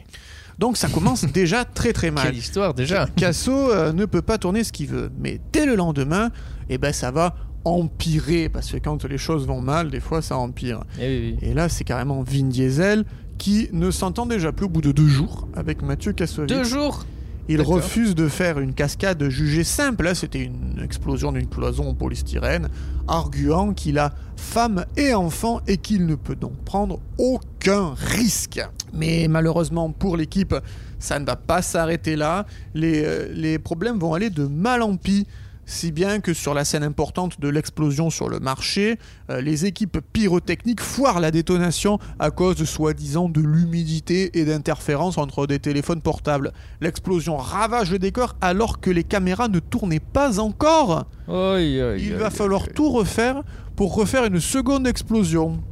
Donc 0.60 0.76
ça 0.76 0.88
commence 0.88 1.24
déjà 1.32 1.64
très 1.64 1.92
très 1.92 2.12
mal. 2.12 2.26
Quelle 2.26 2.36
histoire 2.36 2.72
déjà. 2.72 3.08
Casso 3.16 3.50
euh, 3.50 3.92
ne 3.92 4.04
peut 4.04 4.22
pas 4.22 4.38
tourner 4.38 4.62
ce 4.62 4.70
qu'il 4.70 4.86
veut. 4.86 5.10
Mais 5.18 5.40
dès 5.52 5.66
le 5.66 5.74
lendemain, 5.74 6.30
eh 6.68 6.78
ben, 6.78 6.92
ça 6.92 7.10
va 7.10 7.34
empirer. 7.64 8.48
Parce 8.48 8.70
que 8.70 8.76
quand 8.76 9.04
les 9.04 9.18
choses 9.18 9.44
vont 9.44 9.60
mal, 9.60 9.90
des 9.90 9.98
fois, 9.98 10.22
ça 10.22 10.36
empire. 10.36 10.84
Eh 11.00 11.08
oui, 11.08 11.36
oui. 11.42 11.48
Et 11.50 11.52
là, 11.52 11.68
c'est 11.68 11.82
carrément 11.82 12.22
Vin 12.22 12.44
Diesel 12.44 13.04
qui 13.38 13.68
ne 13.72 13.90
s'entend 13.90 14.26
déjà 14.26 14.52
plus 14.52 14.66
au 14.66 14.68
bout 14.68 14.82
de 14.82 14.92
deux 14.92 15.08
jours 15.08 15.48
avec 15.56 15.82
Mathieu 15.82 16.12
Kassovitz. 16.12 16.56
Deux 16.56 16.62
jours 16.62 17.04
Il 17.46 17.60
refuse 17.60 18.14
de 18.14 18.28
faire 18.28 18.58
une 18.58 18.72
cascade 18.72 19.28
jugée 19.28 19.64
simple, 19.64 20.14
c'était 20.14 20.42
une 20.42 20.80
explosion 20.82 21.30
d'une 21.30 21.46
cloison 21.46 21.88
en 21.88 21.94
polystyrène, 21.94 22.68
arguant 23.06 23.74
qu'il 23.74 23.98
a 23.98 24.14
femme 24.36 24.86
et 24.96 25.12
enfant 25.12 25.60
et 25.66 25.76
qu'il 25.76 26.06
ne 26.06 26.14
peut 26.14 26.36
donc 26.36 26.56
prendre 26.64 27.00
aucun 27.18 27.94
risque. 27.96 28.60
Mais 28.94 29.26
malheureusement 29.28 29.90
pour 29.90 30.16
l'équipe, 30.16 30.54
ça 30.98 31.18
ne 31.18 31.26
va 31.26 31.36
pas 31.36 31.60
s'arrêter 31.60 32.16
là. 32.16 32.46
Les, 32.72 33.04
euh, 33.04 33.28
les 33.34 33.58
problèmes 33.58 33.98
vont 33.98 34.14
aller 34.14 34.30
de 34.30 34.46
mal 34.46 34.80
en 34.80 34.96
pis. 34.96 35.26
Si 35.66 35.92
bien 35.92 36.20
que 36.20 36.34
sur 36.34 36.52
la 36.52 36.64
scène 36.64 36.82
importante 36.82 37.40
de 37.40 37.48
l'explosion 37.48 38.10
sur 38.10 38.28
le 38.28 38.38
marché, 38.38 38.98
euh, 39.30 39.40
les 39.40 39.64
équipes 39.64 39.98
pyrotechniques 40.12 40.82
foirent 40.82 41.20
la 41.20 41.30
détonation 41.30 41.98
à 42.18 42.30
cause 42.30 42.56
de 42.56 42.64
soi-disant 42.64 43.28
de 43.30 43.40
l'humidité 43.40 44.38
et 44.38 44.44
d'interférences 44.44 45.16
entre 45.16 45.46
des 45.46 45.58
téléphones 45.58 46.02
portables. 46.02 46.52
L'explosion 46.80 47.36
ravage 47.38 47.90
le 47.90 47.98
décor 47.98 48.36
alors 48.42 48.80
que 48.80 48.90
les 48.90 49.04
caméras 49.04 49.48
ne 49.48 49.58
tournaient 49.58 50.00
pas 50.00 50.38
encore. 50.38 51.06
Oi, 51.28 51.34
oi, 51.34 51.96
Il 51.98 52.14
va 52.14 52.24
oi, 52.26 52.30
falloir 52.30 52.62
oi. 52.62 52.68
tout 52.74 52.90
refaire 52.90 53.42
pour 53.74 53.94
refaire 53.94 54.24
une 54.26 54.40
seconde 54.40 54.86
explosion. 54.86 55.62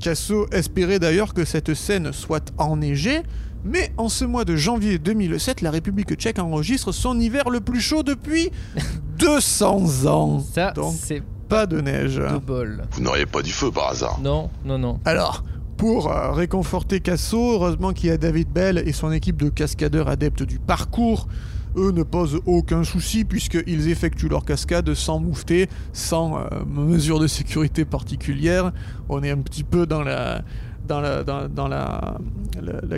Casso 0.00 0.46
espérait 0.50 0.98
d'ailleurs 0.98 1.34
que 1.34 1.44
cette 1.44 1.74
scène 1.74 2.12
soit 2.12 2.52
enneigée, 2.58 3.20
mais 3.64 3.92
en 3.96 4.08
ce 4.08 4.24
mois 4.24 4.44
de 4.44 4.56
janvier 4.56 4.98
2007, 4.98 5.60
la 5.60 5.70
République 5.70 6.14
tchèque 6.14 6.38
enregistre 6.38 6.92
son 6.92 7.18
hiver 7.20 7.50
le 7.50 7.60
plus 7.60 7.80
chaud 7.80 8.02
depuis 8.02 8.50
200 9.18 10.06
ans. 10.06 10.40
Ça, 10.40 10.72
Donc 10.72 10.94
c'est 10.98 11.22
pas 11.48 11.66
de 11.66 11.80
neige. 11.80 12.16
de 12.16 12.38
bol. 12.38 12.82
Vous 12.92 13.02
n'auriez 13.02 13.26
pas 13.26 13.42
du 13.42 13.52
feu 13.52 13.70
par 13.70 13.90
hasard 13.90 14.18
Non, 14.20 14.50
non, 14.64 14.78
non. 14.78 14.98
Alors, 15.04 15.44
pour 15.76 16.10
euh, 16.10 16.32
réconforter 16.32 17.00
Casso, 17.00 17.52
heureusement 17.54 17.92
qu'il 17.92 18.08
y 18.08 18.12
a 18.12 18.16
David 18.16 18.48
Bell 18.48 18.82
et 18.86 18.92
son 18.92 19.12
équipe 19.12 19.36
de 19.42 19.48
cascadeurs 19.48 20.08
adeptes 20.08 20.42
du 20.42 20.58
parcours. 20.58 21.28
Eux 21.76 21.90
ne 21.90 22.02
posent 22.02 22.38
aucun 22.44 22.84
souci 22.84 23.24
puisqu'ils 23.24 23.88
effectuent 23.88 24.28
leur 24.28 24.44
cascade 24.44 24.92
sans 24.92 25.20
moufter, 25.20 25.68
sans 25.94 26.36
euh, 26.38 26.44
mesure 26.66 27.18
de 27.18 27.26
sécurité 27.26 27.84
particulière. 27.86 28.72
On 29.08 29.22
est 29.22 29.30
un 29.30 29.38
petit 29.38 29.64
peu 29.64 29.86
dans 29.86 30.02
la 30.02 30.42
dans, 30.86 31.00
la, 31.00 31.22
dans, 31.22 31.48
dans 31.48 31.68
la, 31.68 32.18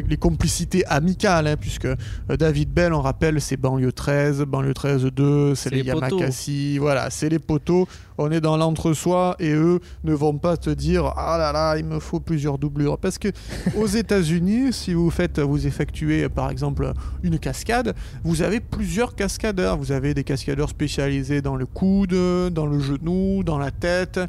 les 0.09 0.17
complicités 0.17 0.85
amicales, 0.87 1.47
hein, 1.47 1.57
puisque 1.59 1.85
euh, 1.87 1.97
David 2.39 2.71
Bell, 2.73 2.93
on 2.93 3.01
rappelle, 3.01 3.41
c'est 3.41 3.57
banlieue 3.57 3.93
13, 3.93 4.43
banlieue 4.43 4.75
13 4.75 5.05
2, 5.05 5.55
c'est 5.55 5.71
les, 5.71 5.83
les. 5.83 5.89
Yamakasi, 5.89 6.79
voilà, 6.79 7.11
c'est 7.11 7.29
les 7.29 7.39
poteaux. 7.39 7.87
On 8.17 8.31
est 8.31 8.41
dans 8.41 8.57
l'entre-soi 8.57 9.35
et 9.41 9.53
eux 9.53 9.81
ne 10.05 10.15
vont 10.15 10.39
pas 10.39 10.57
te 10.57 10.71
dire 10.71 11.13
ah 11.17 11.37
là 11.37 11.53
là, 11.53 11.77
il 11.77 11.85
me 11.85 11.99
faut 11.99 12.21
plusieurs 12.21 12.59
doublures. 12.59 12.99
Parce 12.99 13.19
que 13.19 13.29
aux 13.77 13.87
États-Unis, 13.87 14.73
si 14.73 14.95
vous 14.95 15.11
faites, 15.11 15.41
vous 15.41 15.67
effectuez 15.67 16.29
par 16.29 16.51
exemple 16.51 16.93
une 17.23 17.39
cascade, 17.39 17.95
vous 18.23 18.43
avez 18.43 18.61
plusieurs 18.61 19.15
cascadeurs. 19.15 19.77
Vous 19.77 19.93
avez 19.93 20.15
des 20.15 20.25
cascadeurs 20.25 20.69
spécialisés 20.69 21.43
dans 21.43 21.57
le 21.57 21.67
coude, 21.67 22.15
dans 22.53 22.67
le 22.67 22.79
genou, 22.79 23.43
dans 23.45 23.59
la 23.59 23.71
tête. 23.71 24.21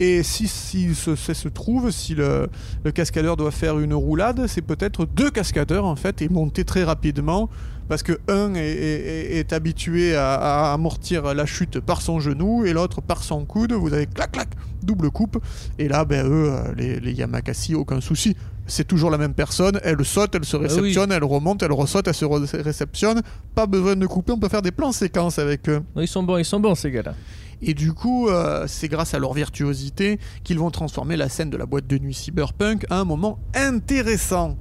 Et 0.00 0.22
si, 0.24 0.48
si 0.48 0.94
ce- 0.94 1.14
ça 1.14 1.34
se 1.34 1.48
trouve, 1.48 1.90
si 1.92 2.14
le, 2.14 2.48
le 2.84 2.90
cascadeur 2.92 3.36
doit 3.36 3.50
faire 3.52 3.78
une 3.78 3.94
roulade, 3.94 4.46
c'est 4.48 4.62
peut-être 4.62 5.06
deux 5.06 5.30
cascadeurs 5.30 5.84
en 5.84 5.94
fait 5.96 6.20
et 6.22 6.28
monter 6.28 6.64
très 6.64 6.82
rapidement 6.84 7.48
parce 7.88 8.02
que 8.02 8.18
un 8.28 8.54
est, 8.54 8.60
est- 8.60 9.38
est 9.38 9.52
habitué 9.52 10.16
à, 10.16 10.34
à 10.34 10.72
amortir 10.72 11.32
la 11.34 11.46
chute 11.46 11.78
par 11.80 12.00
son 12.02 12.18
genou 12.18 12.64
et 12.64 12.72
l'autre 12.72 13.02
par 13.02 13.22
son 13.22 13.44
coude. 13.44 13.72
Vous 13.72 13.92
avez 13.94 14.06
clac 14.06 14.32
clac 14.32 14.48
double 14.82 15.10
coupe 15.10 15.38
et 15.78 15.86
là 15.86 16.04
ben 16.04 16.26
eux 16.26 16.50
les, 16.76 16.98
les 16.98 17.12
Yamakasi 17.12 17.74
aucun 17.74 18.00
souci. 18.00 18.36
C'est 18.66 18.88
toujours 18.88 19.10
la 19.10 19.18
même 19.18 19.34
personne, 19.34 19.78
elle 19.84 20.02
saute, 20.06 20.34
elle 20.34 20.44
se 20.46 20.56
oui. 20.56 20.62
réceptionne, 20.64 21.12
elle 21.12 21.22
remonte, 21.22 21.62
elle 21.62 21.72
ressaute, 21.72 22.08
elle 22.08 22.14
se 22.14 22.24
réceptionne. 22.24 23.20
Pas 23.54 23.66
besoin 23.66 23.94
de 23.94 24.06
couper, 24.06 24.32
on 24.32 24.38
peut 24.38 24.48
faire 24.48 24.62
des 24.62 24.70
plans 24.70 24.90
séquences 24.90 25.38
avec 25.38 25.68
eux. 25.68 25.82
Ils 25.96 26.08
sont 26.08 26.22
bons, 26.22 26.38
ils 26.38 26.46
sont 26.46 26.58
bons 26.60 26.74
ces 26.74 26.90
gars-là. 26.90 27.14
Et 27.62 27.74
du 27.74 27.92
coup, 27.92 28.28
euh, 28.28 28.64
c'est 28.66 28.88
grâce 28.88 29.14
à 29.14 29.18
leur 29.18 29.32
virtuosité 29.32 30.18
qu'ils 30.42 30.58
vont 30.58 30.70
transformer 30.70 31.16
la 31.16 31.28
scène 31.28 31.50
de 31.50 31.56
la 31.56 31.66
boîte 31.66 31.86
de 31.86 31.98
nuit 31.98 32.14
cyberpunk 32.14 32.86
à 32.90 33.00
un 33.00 33.04
moment 33.04 33.38
intéressant. 33.54 34.56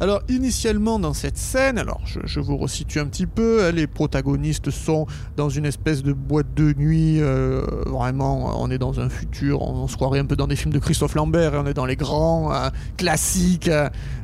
Alors 0.00 0.22
initialement 0.28 0.98
dans 0.98 1.14
cette 1.14 1.38
scène, 1.38 1.78
alors 1.78 2.00
je, 2.04 2.40
vous 2.40 2.56
resitue 2.56 2.98
un 2.98 3.06
petit 3.06 3.26
peu, 3.26 3.64
hein, 3.64 3.70
les 3.70 3.86
protagonistes 3.86 4.70
sont 4.70 5.06
dans 5.36 5.48
une 5.48 5.66
espèce 5.66 6.02
de 6.02 6.12
boîte 6.12 6.52
de 6.52 6.74
nuit, 6.76 7.20
euh, 7.20 7.64
vraiment 7.86 8.60
on 8.60 8.72
est 8.72 8.78
dans 8.78 8.98
un 8.98 9.08
futur, 9.08 9.62
on, 9.62 9.86
se 9.86 9.94
croirait 9.94 10.18
un 10.18 10.24
peu 10.24 10.34
dans 10.34 10.48
des 10.48 10.56
films 10.56 10.72
de 10.74 10.80
Christophe 10.80 11.14
Lambert, 11.14 11.54
et 11.54 11.58
on 11.58 11.66
est 11.66 11.74
dans 11.74 11.86
les 11.86 11.94
grands 11.94 12.52
euh, 12.52 12.70
classiques 12.96 13.70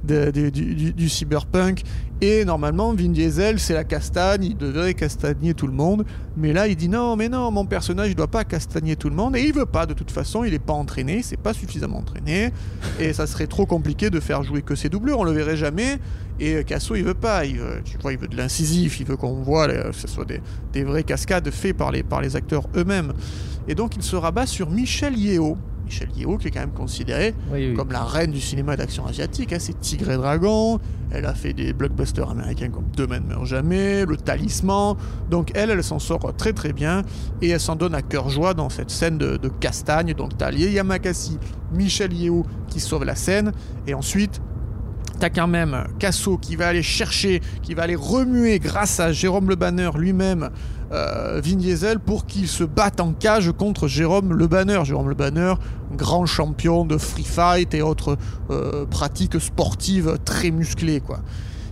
du 0.03 1.09
cyberpunk. 1.09 1.85
Et 2.23 2.45
normalement 2.45 2.93
Vin 2.93 3.09
Diesel 3.09 3.59
c'est 3.59 3.73
la 3.73 3.85
castagne, 3.85 4.45
il 4.45 4.57
devrait 4.57 4.93
castagner 4.93 5.55
tout 5.55 5.67
le 5.67 5.73
monde, 5.73 6.05
mais 6.37 6.53
là 6.53 6.69
il 6.69 6.77
dit 6.77 6.89
non 6.89 7.17
mais 7.17 7.31
non 7.31 7.51
mon 7.51 7.65
personnage 7.65 8.11
il 8.11 8.15
doit 8.15 8.29
pas 8.29 8.45
castagner 8.45 8.95
tout 8.97 9.09
le 9.09 9.17
monde 9.17 9.37
et 9.37 9.43
il 9.43 9.55
veut 9.55 9.65
pas 9.65 9.87
de 9.87 9.95
toute 9.95 10.11
façon, 10.11 10.45
il 10.45 10.53
est 10.53 10.59
pas 10.59 10.75
entraîné, 10.75 11.23
c'est 11.23 11.39
pas 11.39 11.55
suffisamment 11.55 11.99
entraîné 11.99 12.53
et 12.99 13.15
ça 13.15 13.27
serait 13.27 13.47
trop 13.47 13.65
compliqué 13.65 14.11
de 14.11 14.21
faire 14.21 14.43
jouer 14.43 14.61
que 14.61 14.75
ses 14.75 14.91
doublures, 14.91 15.19
on 15.19 15.25
le 15.25 15.33
verrait 15.33 15.57
jamais. 15.57 15.99
Et 16.43 16.65
Casso, 16.65 16.95
il 16.95 17.05
veut 17.05 17.15
pas, 17.15 17.45
il 17.45 17.61
tu 17.85 17.99
vois, 17.99 18.13
il 18.13 18.19
veut 18.19 18.29
de 18.29 18.37
l'incisif, 18.37 19.01
il 19.01 19.07
veut 19.07 19.17
qu'on 19.17 19.43
voit, 19.43 19.69
euh, 19.69 19.91
que 19.91 19.97
ce 19.97 20.09
soit 20.09 20.25
des, 20.25 20.41
des 20.73 20.85
vraies 20.85 21.03
cascades 21.05 21.51
faites 21.51 21.77
par 21.77 21.91
les, 21.91 22.03
par 22.03 22.23
les 22.23 22.37
acteurs 22.37 22.65
eux-mêmes. 22.77 23.13
Et 23.69 23.75
donc 23.75 23.97
il 23.97 24.03
se 24.03 24.17
rabat 24.17 24.47
sur 24.47 24.71
Michel 24.71 25.19
Yeo. 25.19 25.57
Michel 25.91 26.09
Yeo, 26.17 26.37
qui 26.39 26.47
est 26.47 26.51
quand 26.53 26.61
même 26.61 26.71
considérée 26.71 27.35
Oui, 27.53 27.71
oui. 27.71 27.75
comme 27.75 27.91
la 27.91 28.05
reine 28.05 28.31
du 28.31 28.41
cinéma 28.41 28.77
d'action 28.77 29.07
asiatique. 29.07 29.53
hein, 29.53 29.57
c'est 29.59 29.79
Tigre 29.81 30.13
et 30.13 30.17
Dragon. 30.17 30.79
Elle 31.11 31.27
a 31.27 31.35
fait 31.35 31.53
des 31.53 31.73
blockbusters 31.73 32.31
américains 32.31 32.69
comme 32.69 32.85
Demain 32.97 33.19
ne 33.19 33.27
meurt 33.27 33.45
jamais, 33.45 34.07
Le 34.07 34.17
Talisman. 34.17 34.95
Donc 35.31 35.51
elle, 35.57 35.71
elle 35.71 35.83
s'en 35.83 35.99
sort 35.99 36.33
très 36.37 36.53
très 36.53 36.73
bien 36.73 37.03
et 37.43 37.49
elle 37.49 37.59
s'en 37.59 37.75
donne 37.75 37.97
à 37.97 38.03
cœur 38.03 38.29
joie 38.31 38.55
dans 38.55 38.69
cette 38.71 38.91
scène 38.91 39.19
de, 39.19 39.37
de 39.37 39.49
castagne. 39.49 40.15
Donc 40.15 40.39
t'as 40.39 40.53
Lie 40.53 40.71
Yamakasi, 40.71 41.39
Michel 41.73 42.13
Yeo 42.13 42.47
qui 42.69 42.79
sauve 42.79 43.05
la 43.05 43.17
scène 43.17 43.51
et 43.89 43.95
ensuite 43.95 44.41
T'as 45.19 45.29
quand 45.29 45.49
même 45.49 45.85
Casso 45.99 46.39
qui 46.39 46.57
va 46.57 46.69
aller 46.69 46.83
chercher, 46.83 47.43
qui 47.63 47.75
va 47.75 47.83
aller 47.83 47.95
remuer 47.97 48.59
grâce 48.59 49.01
à 49.01 49.13
Jérôme 49.13 49.51
Le 49.51 49.55
Banner 49.55 49.91
lui-même 49.95 50.49
euh, 50.93 51.41
Vin 51.45 51.57
Diesel 51.57 51.99
pour 52.01 52.27
qu'il 52.27 52.49
se 52.49 52.65
batte 52.65 53.01
en 53.01 53.13
cage 53.13 53.53
contre 53.53 53.89
Jérôme 53.89 54.33
Le 54.33 54.47
Banner. 54.47 54.81
Jérôme 54.85 55.09
Le 55.09 55.15
Banner, 55.15 55.55
grand 55.97 56.27
champion 56.27 56.85
de 56.85 56.99
free 56.99 57.25
fight 57.25 57.75
et 57.75 57.83
autres 57.83 58.17
euh, 58.51 58.87
pratiques 58.87 59.41
sportives 59.41 60.19
très 60.25 60.51
musclées 60.51 61.01
quoi. 61.01 61.21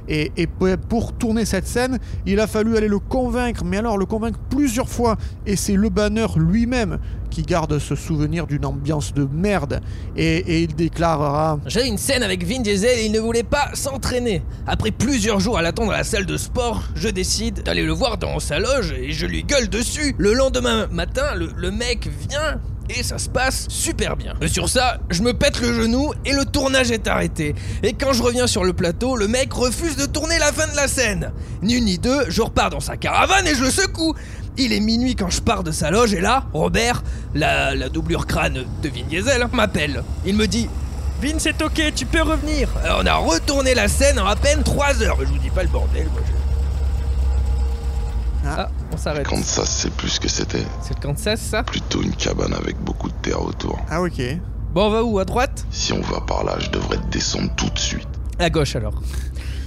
Et, 0.08 0.46
pour- 0.88 1.12
tourner 1.18 1.44
cette 1.44 1.66
scène, 1.66 1.98
il 2.26 2.40
a 2.40 2.46
fallu 2.46 2.76
aller 2.76 2.88
le 2.88 2.98
convaincre, 2.98 3.62
mais 3.64 3.76
alors 3.78 3.98
le 3.98 4.06
convaincre 4.06 4.38
plusieurs 4.50 4.88
fois. 4.88 5.16
Et 5.46 5.56
c'est 5.56 5.74
le 5.74 5.88
banner 5.90 6.26
lui-même 6.36 6.98
qui 7.30 7.42
garde 7.42 7.78
ce 7.78 7.94
souvenir 7.94 8.46
d'une 8.46 8.64
ambiance 8.64 9.12
de 9.12 9.28
merde. 9.30 9.80
Et, 10.16 10.62
il 10.62 10.74
déclarera 10.74 11.58
J'ai 11.66 11.86
une 11.86 11.98
scène 11.98 12.22
avec 12.22 12.44
Vin 12.44 12.60
Diesel 12.60 12.98
et 13.00 13.04
il 13.06 13.12
ne 13.12 13.20
voulait 13.20 13.42
pas 13.42 13.70
s'entraîner. 13.74 14.42
Après 14.66 14.90
plusieurs 14.90 15.40
jours 15.40 15.58
à 15.58 15.62
l'attendre 15.62 15.92
à 15.92 15.98
la 15.98 16.04
salle 16.04 16.26
de 16.26 16.36
sport, 16.36 16.82
je 16.94 17.08
décide 17.08 17.62
d'aller 17.62 17.82
le 17.82 17.92
voir 17.92 18.16
dans 18.18 18.38
sa 18.38 18.58
loge 18.58 18.92
et 18.98 19.12
je 19.12 19.26
lui 19.26 19.44
gueule 19.44 19.68
dessus. 19.68 20.14
Le 20.18 20.32
lendemain 20.32 20.86
matin, 20.90 21.24
le 21.34 21.70
mec 21.70 22.08
vient 22.28 22.60
et 22.88 23.02
ça 23.02 23.18
se 23.18 23.28
passe 23.28 23.66
super 23.68 24.16
bien. 24.16 24.34
Et 24.40 24.48
sur 24.48 24.68
ça, 24.68 24.98
je 25.10 25.22
me 25.22 25.32
pète 25.34 25.60
le 25.60 25.72
genou 25.74 26.12
et 26.24 26.32
le 26.32 26.44
tournage 26.44 26.90
est 26.90 27.06
arrêté. 27.06 27.54
Et 27.82 27.92
quand 27.92 28.12
je 28.12 28.22
reviens 28.22 28.46
sur 28.46 28.64
le 28.64 28.72
plateau, 28.72 29.16
le 29.16 29.28
mec 29.28 29.52
refuse 29.52 29.96
de 29.96 30.06
tourner 30.06 30.38
la 30.38 30.52
fin 30.52 30.66
de 30.70 30.76
la 30.76 30.88
scène. 30.88 31.32
Ni 31.62 31.74
une 31.74 31.84
ni 31.84 31.98
deux, 31.98 32.28
je 32.28 32.42
repars 32.42 32.70
dans 32.70 32.80
sa 32.80 32.96
caravane 32.96 33.46
et 33.46 33.54
je 33.54 33.64
le 33.64 33.70
secoue. 33.70 34.14
Il 34.56 34.72
est 34.72 34.80
minuit 34.80 35.14
quand 35.14 35.30
je 35.30 35.40
pars 35.40 35.62
de 35.62 35.70
sa 35.70 35.90
loge 35.90 36.14
et 36.14 36.20
là, 36.20 36.44
Robert, 36.52 37.02
la, 37.34 37.74
la 37.74 37.88
doublure 37.88 38.26
crâne 38.26 38.64
de 38.82 38.88
Vin 38.88 39.04
Diesel, 39.08 39.46
m'appelle. 39.52 40.02
Il 40.26 40.34
me 40.36 40.46
dit 40.46 40.68
Vin, 41.22 41.38
c'est 41.38 41.60
ok, 41.62 41.92
tu 41.94 42.06
peux 42.06 42.22
revenir. 42.22 42.68
Alors 42.84 43.00
on 43.02 43.06
a 43.06 43.14
retourné 43.14 43.74
la 43.74 43.88
scène 43.88 44.18
en 44.18 44.26
à 44.26 44.36
peine 44.36 44.62
3 44.62 45.02
heures. 45.02 45.18
Je 45.20 45.26
vous 45.26 45.38
dis 45.38 45.50
pas 45.50 45.62
le 45.62 45.68
bordel, 45.68 46.06
moi 46.12 46.20
je... 46.26 46.32
Ah, 48.48 48.68
s'arrête. 48.98 49.26
Kansas, 49.26 49.68
c'est 49.68 49.92
plus 49.92 50.08
ce 50.08 50.20
que 50.20 50.28
c'était. 50.28 50.64
C'est 50.82 50.94
le 50.96 51.00
Kansas, 51.00 51.40
ça? 51.40 51.62
Plutôt 51.62 52.02
une 52.02 52.12
cabane 52.14 52.52
avec 52.54 52.76
beaucoup 52.82 53.08
de 53.08 53.14
terre 53.22 53.42
autour. 53.42 53.78
Ah 53.90 54.02
ok. 54.02 54.20
Bon, 54.74 54.86
on 54.86 54.90
va 54.90 55.02
où? 55.02 55.18
À 55.18 55.24
droite? 55.24 55.66
Si 55.70 55.92
on 55.92 56.00
va 56.00 56.20
par 56.20 56.44
là, 56.44 56.56
je 56.58 56.70
devrais 56.70 56.98
descendre 57.10 57.50
tout 57.56 57.70
de 57.70 57.78
suite. 57.78 58.08
À 58.38 58.50
gauche 58.50 58.76
alors. 58.76 59.00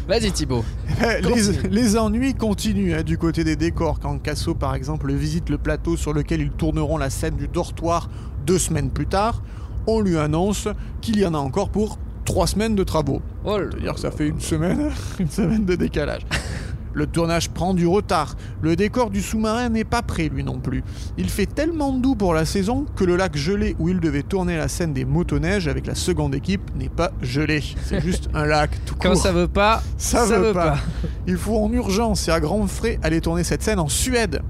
Vas-y 0.07 0.31
Thibaut. 0.31 0.63
les, 1.01 1.21
Continue. 1.21 1.69
les 1.69 1.97
ennuis 1.97 2.33
continuent 2.33 2.95
hein, 2.95 3.03
du 3.03 3.17
côté 3.17 3.43
des 3.43 3.55
décors. 3.55 3.99
Quand 3.99 4.17
Casso, 4.19 4.53
par 4.55 4.75
exemple, 4.75 5.11
visite 5.13 5.49
le 5.49 5.57
plateau 5.57 5.95
sur 5.97 6.13
lequel 6.13 6.41
ils 6.41 6.51
tourneront 6.51 6.97
la 6.97 7.09
scène 7.09 7.35
du 7.35 7.47
dortoir 7.47 8.09
deux 8.45 8.59
semaines 8.59 8.89
plus 8.89 9.07
tard, 9.07 9.41
on 9.87 10.01
lui 10.01 10.17
annonce 10.17 10.67
qu'il 11.01 11.19
y 11.19 11.25
en 11.25 11.33
a 11.33 11.37
encore 11.37 11.69
pour 11.69 11.97
trois 12.25 12.47
semaines 12.47 12.75
de 12.75 12.83
travaux. 12.83 13.21
Oh 13.45 13.57
C'est-à-dire 13.69 13.93
que 13.93 13.99
ça 13.99 14.11
fait 14.11 14.27
une 14.27 14.39
semaine, 14.39 14.89
une 15.19 15.29
semaine 15.29 15.65
de 15.65 15.75
décalage. 15.75 16.21
Le 16.93 17.07
tournage 17.07 17.49
prend 17.49 17.73
du 17.73 17.87
retard. 17.87 18.35
Le 18.61 18.75
décor 18.75 19.09
du 19.09 19.21
sous-marin 19.21 19.69
n'est 19.69 19.83
pas 19.83 20.01
prêt 20.01 20.29
lui 20.29 20.43
non 20.43 20.59
plus. 20.59 20.83
Il 21.17 21.29
fait 21.29 21.45
tellement 21.45 21.93
doux 21.93 22.15
pour 22.15 22.33
la 22.33 22.45
saison 22.45 22.85
que 22.95 23.03
le 23.03 23.15
lac 23.15 23.35
gelé 23.35 23.75
où 23.79 23.89
il 23.89 23.99
devait 23.99 24.23
tourner 24.23 24.57
la 24.57 24.67
scène 24.67 24.93
des 24.93 25.05
motoneiges 25.05 25.67
avec 25.67 25.87
la 25.87 25.95
seconde 25.95 26.35
équipe 26.35 26.71
n'est 26.75 26.89
pas 26.89 27.11
gelé. 27.21 27.63
C'est 27.85 28.01
juste 28.05 28.29
un 28.33 28.45
lac 28.45 28.71
tout 28.85 28.95
court. 28.95 29.11
Quand 29.11 29.15
ça 29.15 29.31
veut 29.31 29.47
pas, 29.47 29.81
Ça, 29.97 30.25
veut, 30.25 30.53
pas. 30.53 30.77
Il 31.27 31.37
faut 31.37 31.57
en 31.57 31.71
urgence 31.71 32.27
et 32.27 32.31
à 32.31 32.39
grands 32.39 32.67
frais 32.67 32.99
aller 33.03 33.21
tourner 33.21 33.43
cette 33.43 33.63
scène 33.63 33.79
en 33.79 33.89
Suède. 33.89 34.41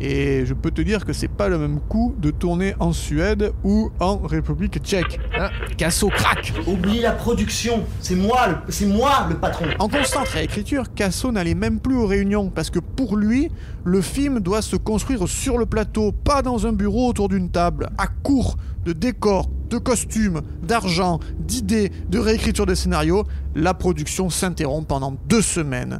Et 0.00 0.46
je 0.46 0.54
peux 0.54 0.70
te 0.70 0.80
dire 0.80 1.04
que 1.04 1.12
c'est 1.12 1.26
pas 1.28 1.48
le 1.48 1.58
même 1.58 1.80
coup 1.80 2.14
de 2.18 2.30
tourner 2.30 2.74
en 2.78 2.92
Suède 2.92 3.52
ou 3.64 3.90
en 3.98 4.18
République 4.18 4.78
tchèque. 4.78 5.18
Ah. 5.36 5.50
Casso 5.76 6.08
crack 6.08 6.52
Oublie 6.68 7.00
la 7.00 7.10
production. 7.12 7.84
C'est 8.00 8.14
moi, 8.14 8.46
le- 8.48 8.56
c'est 8.72 8.86
moi 8.86 9.26
le 9.28 9.34
patron. 9.36 9.64
En 9.80 9.88
constante 9.88 10.28
réécriture, 10.28 10.94
Casso 10.94 11.32
n'allait 11.32 11.54
même 11.54 11.80
plus 11.80 11.96
aux 11.96 12.06
réunions 12.06 12.48
parce 12.48 12.70
que 12.70 12.78
pour 12.78 13.16
lui, 13.16 13.50
le 13.84 14.00
film 14.00 14.38
doit 14.38 14.62
se 14.62 14.76
construire 14.76 15.26
sur 15.28 15.58
le 15.58 15.66
plateau, 15.66 16.12
pas 16.12 16.42
dans 16.42 16.66
un 16.66 16.72
bureau 16.72 17.08
autour 17.08 17.28
d'une 17.28 17.50
table, 17.50 17.88
à 17.98 18.06
court 18.06 18.56
de 18.84 18.92
décors, 18.92 19.50
de 19.68 19.78
costumes, 19.78 20.42
d'argent, 20.62 21.18
d'idées, 21.40 21.90
de 22.08 22.18
réécriture 22.20 22.66
de 22.66 22.74
scénario. 22.74 23.24
La 23.56 23.74
production 23.74 24.30
s'interrompt 24.30 24.86
pendant 24.88 25.16
deux 25.28 25.42
semaines 25.42 25.98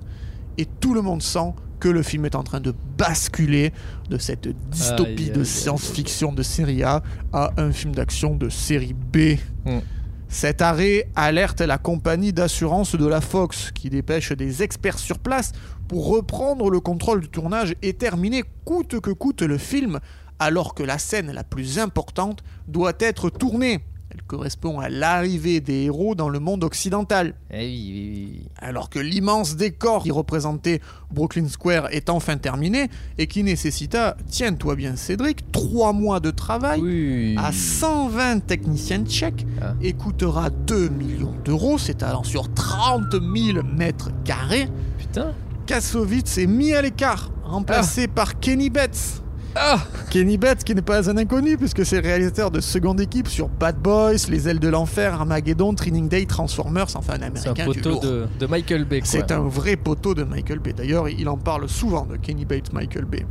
et 0.57 0.67
tout 0.67 0.95
le 0.95 1.03
monde 1.03 1.21
sent 1.23 1.53
que 1.79 1.89
le 1.89 2.03
film 2.03 2.25
est 2.25 2.35
en 2.35 2.43
train 2.43 2.61
de 2.61 2.75
basculer 2.97 3.73
de 4.11 4.19
cette 4.19 4.49
dystopie 4.71 5.31
de 5.31 5.45
science-fiction 5.45 6.33
de 6.33 6.43
série 6.43 6.83
A 6.83 7.03
à 7.33 7.53
un 7.57 7.73
film 7.73 7.95
d'action 7.95 8.37
de 8.37 8.49
série 8.49 8.95
B. 8.95 9.39
Hmm. 9.65 9.81
Cet 10.29 10.61
arrêt 10.61 11.09
alerte 11.17 11.63
la 11.63 11.79
compagnie 11.79 12.35
d'assurance 12.35 12.95
de 12.95 13.07
la 13.07 13.23
Fox, 13.23 13.71
qui 13.73 13.89
dépêche 13.89 14.33
des 14.33 14.63
experts 14.63 14.99
sur 14.99 15.19
place 15.19 15.53
pour 15.89 16.09
reprendre 16.09 16.71
le 16.71 16.81
contrôle 16.81 17.23
du 17.23 17.29
tournage 17.29 17.75
et 17.81 17.95
terminer 17.95 18.45
coûte 18.67 19.01
que 19.01 19.11
coûte 19.11 19.41
le 19.41 19.57
film, 19.57 20.01
alors 20.39 20.75
que 20.75 20.83
la 20.83 20.99
scène 20.99 21.33
la 21.33 21.45
plus 21.45 21.79
importante 21.79 22.45
doit 22.67 22.93
être 23.01 23.31
tournée. 23.31 23.81
Elle 24.11 24.23
correspond 24.23 24.81
à 24.81 24.89
l'arrivée 24.89 25.61
des 25.61 25.83
héros 25.85 26.15
dans 26.15 26.31
le 26.31 26.39
monde 26.41 26.65
occidental. 26.65 27.35
Eh 27.51 27.59
oui, 27.59 27.91
oui, 27.93 28.29
oui. 28.33 28.47
Alors 28.57 28.89
que 28.89 28.99
l'immense 28.99 29.55
décor 29.57 30.03
qui 30.03 30.11
représentait 30.11 30.81
Brooklyn 31.13 31.47
Square 31.49 31.89
est 31.93 32.09
enfin 32.09 32.39
terminé 32.39 32.89
et 33.19 33.27
qui 33.27 33.43
nécessita, 33.43 34.17
tiens-toi 34.27 34.77
bien 34.77 34.97
Cédric, 34.97 35.53
trois 35.53 35.93
mois 35.93 36.21
de 36.21 36.31
travail 36.31 36.81
Oui. 36.81 37.37
à 37.39 37.53
120 37.53 38.41
techniciens 38.47 39.05
tchèques 39.05 39.47
Ah. 39.61 39.75
et 39.83 39.93
coûtera 39.93 40.49
2 40.49 40.89
millions 40.89 41.35
d'euros, 41.45 41.77
s'étalant 41.77 42.25
sur 42.25 42.53
30 42.55 43.13
000 43.13 43.63
mètres 43.63 44.11
carrés. 44.25 44.69
Putain. 44.99 45.35
Kassovitz 45.67 46.39
est 46.39 46.47
mis 46.47 46.73
à 46.73 46.81
l'écart, 46.81 47.31
remplacé 47.45 48.09
par 48.09 48.41
Kenny 48.41 48.71
Betts. 48.71 49.23
Ah 49.61 49.79
Kenny 50.11 50.39
Betts 50.39 50.63
qui 50.65 50.75
n'est 50.75 50.83
pas 50.83 51.11
un 51.11 51.17
inconnu 51.17 51.57
puisque 51.57 51.85
c'est 51.85 51.99
réalisateur 51.99 52.51
de 52.51 52.61
seconde 52.61 53.01
équipe 53.01 53.29
sur 53.29 53.49
Bad 53.49 53.77
Boys, 53.77 54.29
Les 54.29 54.49
Ailes 54.49 54.61
de 54.61 54.69
l'Enfer, 54.69 55.15
Armageddon, 55.15 55.75
Training 55.75 56.09
Day, 56.09 56.27
Transformers, 56.27 56.87
enfin 56.95 57.15
un 57.15 57.31
C'est 57.35 57.49
un 57.49 57.53
américain 57.53 57.69
du 57.71 57.81
poteau 57.81 57.91
lourd. 57.91 58.01
de, 58.03 58.27
de 58.39 58.47
Michael 58.47 58.85
Bay. 58.85 59.01
C'est 59.05 59.33
un 59.33 59.41
vrai 59.41 59.77
poteau 59.77 60.15
de 60.15 60.23
Michael 60.25 60.61
Bay. 60.61 60.73
D'ailleurs, 60.73 61.09
il 61.09 61.29
en 61.29 61.37
parle 61.37 61.69
souvent 61.69 62.07
de 62.07 62.17
Kenny 62.17 62.45
Bates, 62.45 62.73
Michael 62.73 63.05
Bay. 63.05 63.27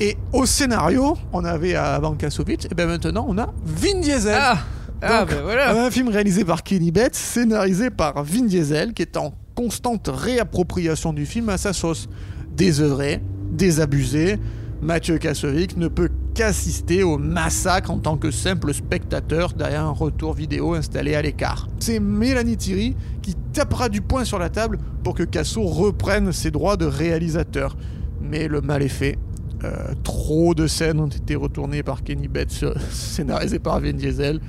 Et 0.00 0.16
au 0.32 0.44
scénario, 0.44 1.16
on 1.32 1.44
avait 1.44 1.74
avant 1.74 2.14
Kassovitz, 2.14 2.66
et 2.70 2.74
bien 2.74 2.86
maintenant 2.86 3.24
on 3.28 3.38
a 3.38 3.52
Vin 3.64 4.00
Diesel. 4.00 4.36
Ah 4.38 4.58
Ah, 5.00 5.20
Donc, 5.20 5.30
ben 5.30 5.42
voilà. 5.42 5.86
Un 5.86 5.90
film 5.90 6.08
réalisé 6.08 6.44
par 6.44 6.62
Kenny 6.62 6.90
Bates, 6.90 7.14
scénarisé 7.14 7.90
par 7.90 8.22
Vin 8.24 8.44
Diesel, 8.44 8.92
qui 8.92 9.02
est 9.02 9.16
en 9.16 9.32
constante 9.54 10.10
réappropriation 10.12 11.12
du 11.14 11.24
film 11.24 11.48
à 11.48 11.56
sa 11.56 11.72
sauce. 11.72 12.08
Désœuvré, 12.54 13.22
désabusé, 13.50 14.38
Mathieu 14.82 15.16
Kassovitz 15.18 15.76
ne 15.76 15.88
peut 15.88 16.10
qu'assister 16.34 17.02
au 17.02 17.16
massacre 17.16 17.90
en 17.90 17.98
tant 17.98 18.18
que 18.18 18.30
simple 18.30 18.74
spectateur 18.74 19.54
derrière 19.54 19.84
un 19.84 19.90
retour 19.90 20.34
vidéo 20.34 20.74
installé 20.74 21.14
à 21.14 21.22
l'écart. 21.22 21.68
C'est 21.78 21.98
Mélanie 21.98 22.58
Thierry 22.58 22.94
qui 23.22 23.34
tapera 23.54 23.88
du 23.88 24.02
poing 24.02 24.24
sur 24.24 24.38
la 24.38 24.50
table 24.50 24.78
pour 25.02 25.14
que 25.14 25.22
Casso 25.22 25.62
reprenne 25.62 26.30
ses 26.32 26.50
droits 26.50 26.76
de 26.76 26.84
réalisateur. 26.84 27.76
Mais 28.20 28.48
le 28.48 28.60
mal 28.60 28.82
est 28.82 28.88
fait. 28.88 29.18
Euh, 29.64 29.94
trop 30.04 30.54
de 30.54 30.66
scènes 30.66 31.00
ont 31.00 31.06
été 31.06 31.34
retournées 31.34 31.82
par 31.82 32.04
Kenny 32.04 32.28
Bates, 32.28 32.62
euh, 32.62 32.74
scénarisées 32.90 33.58
par 33.58 33.80
Vin 33.80 33.94
Diesel. 33.94 34.40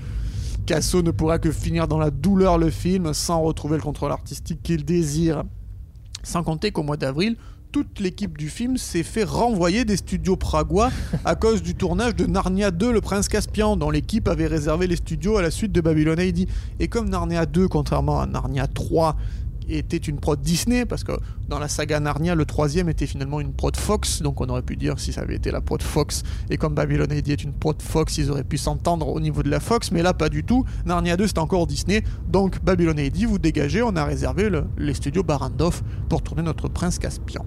Casso 0.66 1.02
ne 1.02 1.12
pourra 1.12 1.40
que 1.40 1.52
finir 1.52 1.88
dans 1.88 1.98
la 1.98 2.12
douleur 2.12 2.58
le 2.58 2.70
film 2.70 3.14
sans 3.14 3.42
retrouver 3.42 3.78
le 3.78 3.84
contrôle 3.84 4.12
artistique 4.12 4.62
qu'il 4.62 4.84
désire. 4.84 5.44
Sans 6.24 6.44
compter 6.44 6.72
qu'au 6.72 6.84
mois 6.84 6.98
d'avril, 6.98 7.38
toute 7.72 8.00
l'équipe 8.00 8.38
du 8.38 8.50
film 8.50 8.78
s'est 8.78 9.04
fait 9.04 9.24
renvoyer 9.24 9.86
des 9.86 9.98
studios 9.98 10.36
pragois 10.36 10.90
à 11.26 11.36
cause 11.36 11.62
du 11.62 11.76
tournage 11.76 12.16
de 12.16 12.26
Narnia 12.26 12.72
2, 12.72 12.92
le 12.92 13.02
prince 13.02 13.28
Caspian, 13.28 13.78
dont 13.78 13.90
l'équipe 13.90 14.28
avait 14.28 14.48
réservé 14.48 14.88
les 14.88 14.96
studios 14.96 15.38
à 15.38 15.42
la 15.42 15.52
suite 15.52 15.72
de 15.72 15.82
Babylon 15.82 16.18
AD. 16.18 16.48
Et 16.80 16.88
comme 16.88 17.10
Narnia 17.10 17.46
2, 17.46 17.68
contrairement 17.68 18.22
à 18.22 18.26
Narnia 18.26 18.68
3, 18.68 19.16
était 19.70 19.98
une 19.98 20.20
prod 20.20 20.40
Disney, 20.42 20.86
parce 20.86 21.04
que 21.04 21.12
dans 21.50 21.60
la 21.60 21.68
saga 21.68 22.00
Narnia, 22.00 22.36
le 22.36 22.46
troisième 22.46 22.90
était 22.90 23.08
finalement 23.08 23.40
une 23.40 23.54
prod 23.54 23.76
Fox, 23.76 24.22
donc 24.22 24.40
on 24.42 24.48
aurait 24.50 24.62
pu 24.62 24.76
dire 24.76 25.00
si 25.00 25.12
ça 25.14 25.22
avait 25.22 25.36
été 25.36 25.52
la 25.52 25.62
prod 25.62 25.82
Fox, 25.82 26.24
et 26.50 26.58
comme 26.58 26.74
Babylon 26.76 27.06
AD 27.10 27.28
est 27.30 27.44
une 27.44 27.54
prod 27.54 27.82
Fox, 27.82 28.18
ils 28.18 28.30
auraient 28.32 28.44
pu 28.44 28.58
s'entendre 28.58 29.08
au 29.08 29.20
niveau 29.20 29.44
de 29.44 29.50
la 29.50 29.60
Fox, 29.60 29.92
mais 29.92 30.02
là 30.02 30.14
pas 30.14 30.30
du 30.30 30.44
tout. 30.44 30.66
Narnia 30.86 31.18
2 31.18 31.28
c'est 31.28 31.38
encore 31.40 31.68
Disney, 31.68 32.04
donc 32.32 32.62
Babylon 32.64 32.98
AD, 32.98 33.18
vous 33.26 33.40
dégagez, 33.40 33.82
on 33.82 33.96
a 33.96 34.06
réservé 34.06 34.50
le- 34.50 34.66
les 34.78 34.94
studios 34.94 35.24
Barandov 35.24 35.82
pour 36.10 36.22
tourner 36.22 36.44
notre 36.44 36.68
prince 36.68 37.00
Caspian. 37.00 37.46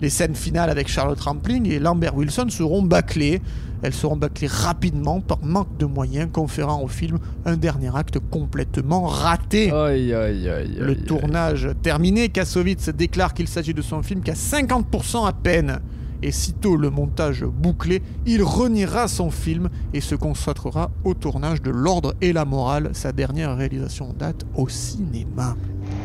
Les 0.00 0.10
scènes 0.10 0.34
finales 0.34 0.70
avec 0.70 0.88
Charlotte 0.88 1.20
Rampling 1.20 1.66
et 1.70 1.78
Lambert 1.78 2.14
Wilson 2.16 2.46
seront 2.50 2.82
bâclées. 2.82 3.40
Elles 3.84 3.92
seront 3.92 4.16
bâclées 4.16 4.46
rapidement 4.46 5.20
par 5.20 5.44
manque 5.44 5.76
de 5.76 5.84
moyens, 5.84 6.30
conférant 6.32 6.82
au 6.82 6.88
film 6.88 7.18
un 7.44 7.58
dernier 7.58 7.94
acte 7.94 8.18
complètement 8.30 9.02
raté. 9.02 9.70
Aïe, 9.70 10.14
aïe, 10.14 10.48
aïe. 10.48 10.76
Le 10.80 10.92
aïe, 10.92 11.04
tournage 11.04 11.68
terminé, 11.82 12.30
Kassovitz 12.30 12.88
déclare 12.88 13.34
qu'il 13.34 13.46
s'agit 13.46 13.74
de 13.74 13.82
son 13.82 14.02
film 14.02 14.22
qu'à 14.22 14.32
50% 14.32 15.28
à 15.28 15.34
peine. 15.34 15.80
Et 16.22 16.32
sitôt 16.32 16.78
le 16.78 16.88
montage 16.88 17.44
bouclé, 17.44 18.02
il 18.24 18.42
reniera 18.42 19.06
son 19.06 19.30
film 19.30 19.68
et 19.92 20.00
se 20.00 20.14
consacrera 20.14 20.90
au 21.04 21.12
tournage 21.12 21.60
de 21.60 21.70
L'Ordre 21.70 22.14
et 22.22 22.32
la 22.32 22.46
Morale, 22.46 22.88
sa 22.94 23.12
dernière 23.12 23.54
réalisation 23.54 24.08
en 24.08 24.12
date 24.14 24.46
au 24.54 24.66
cinéma. 24.70 25.56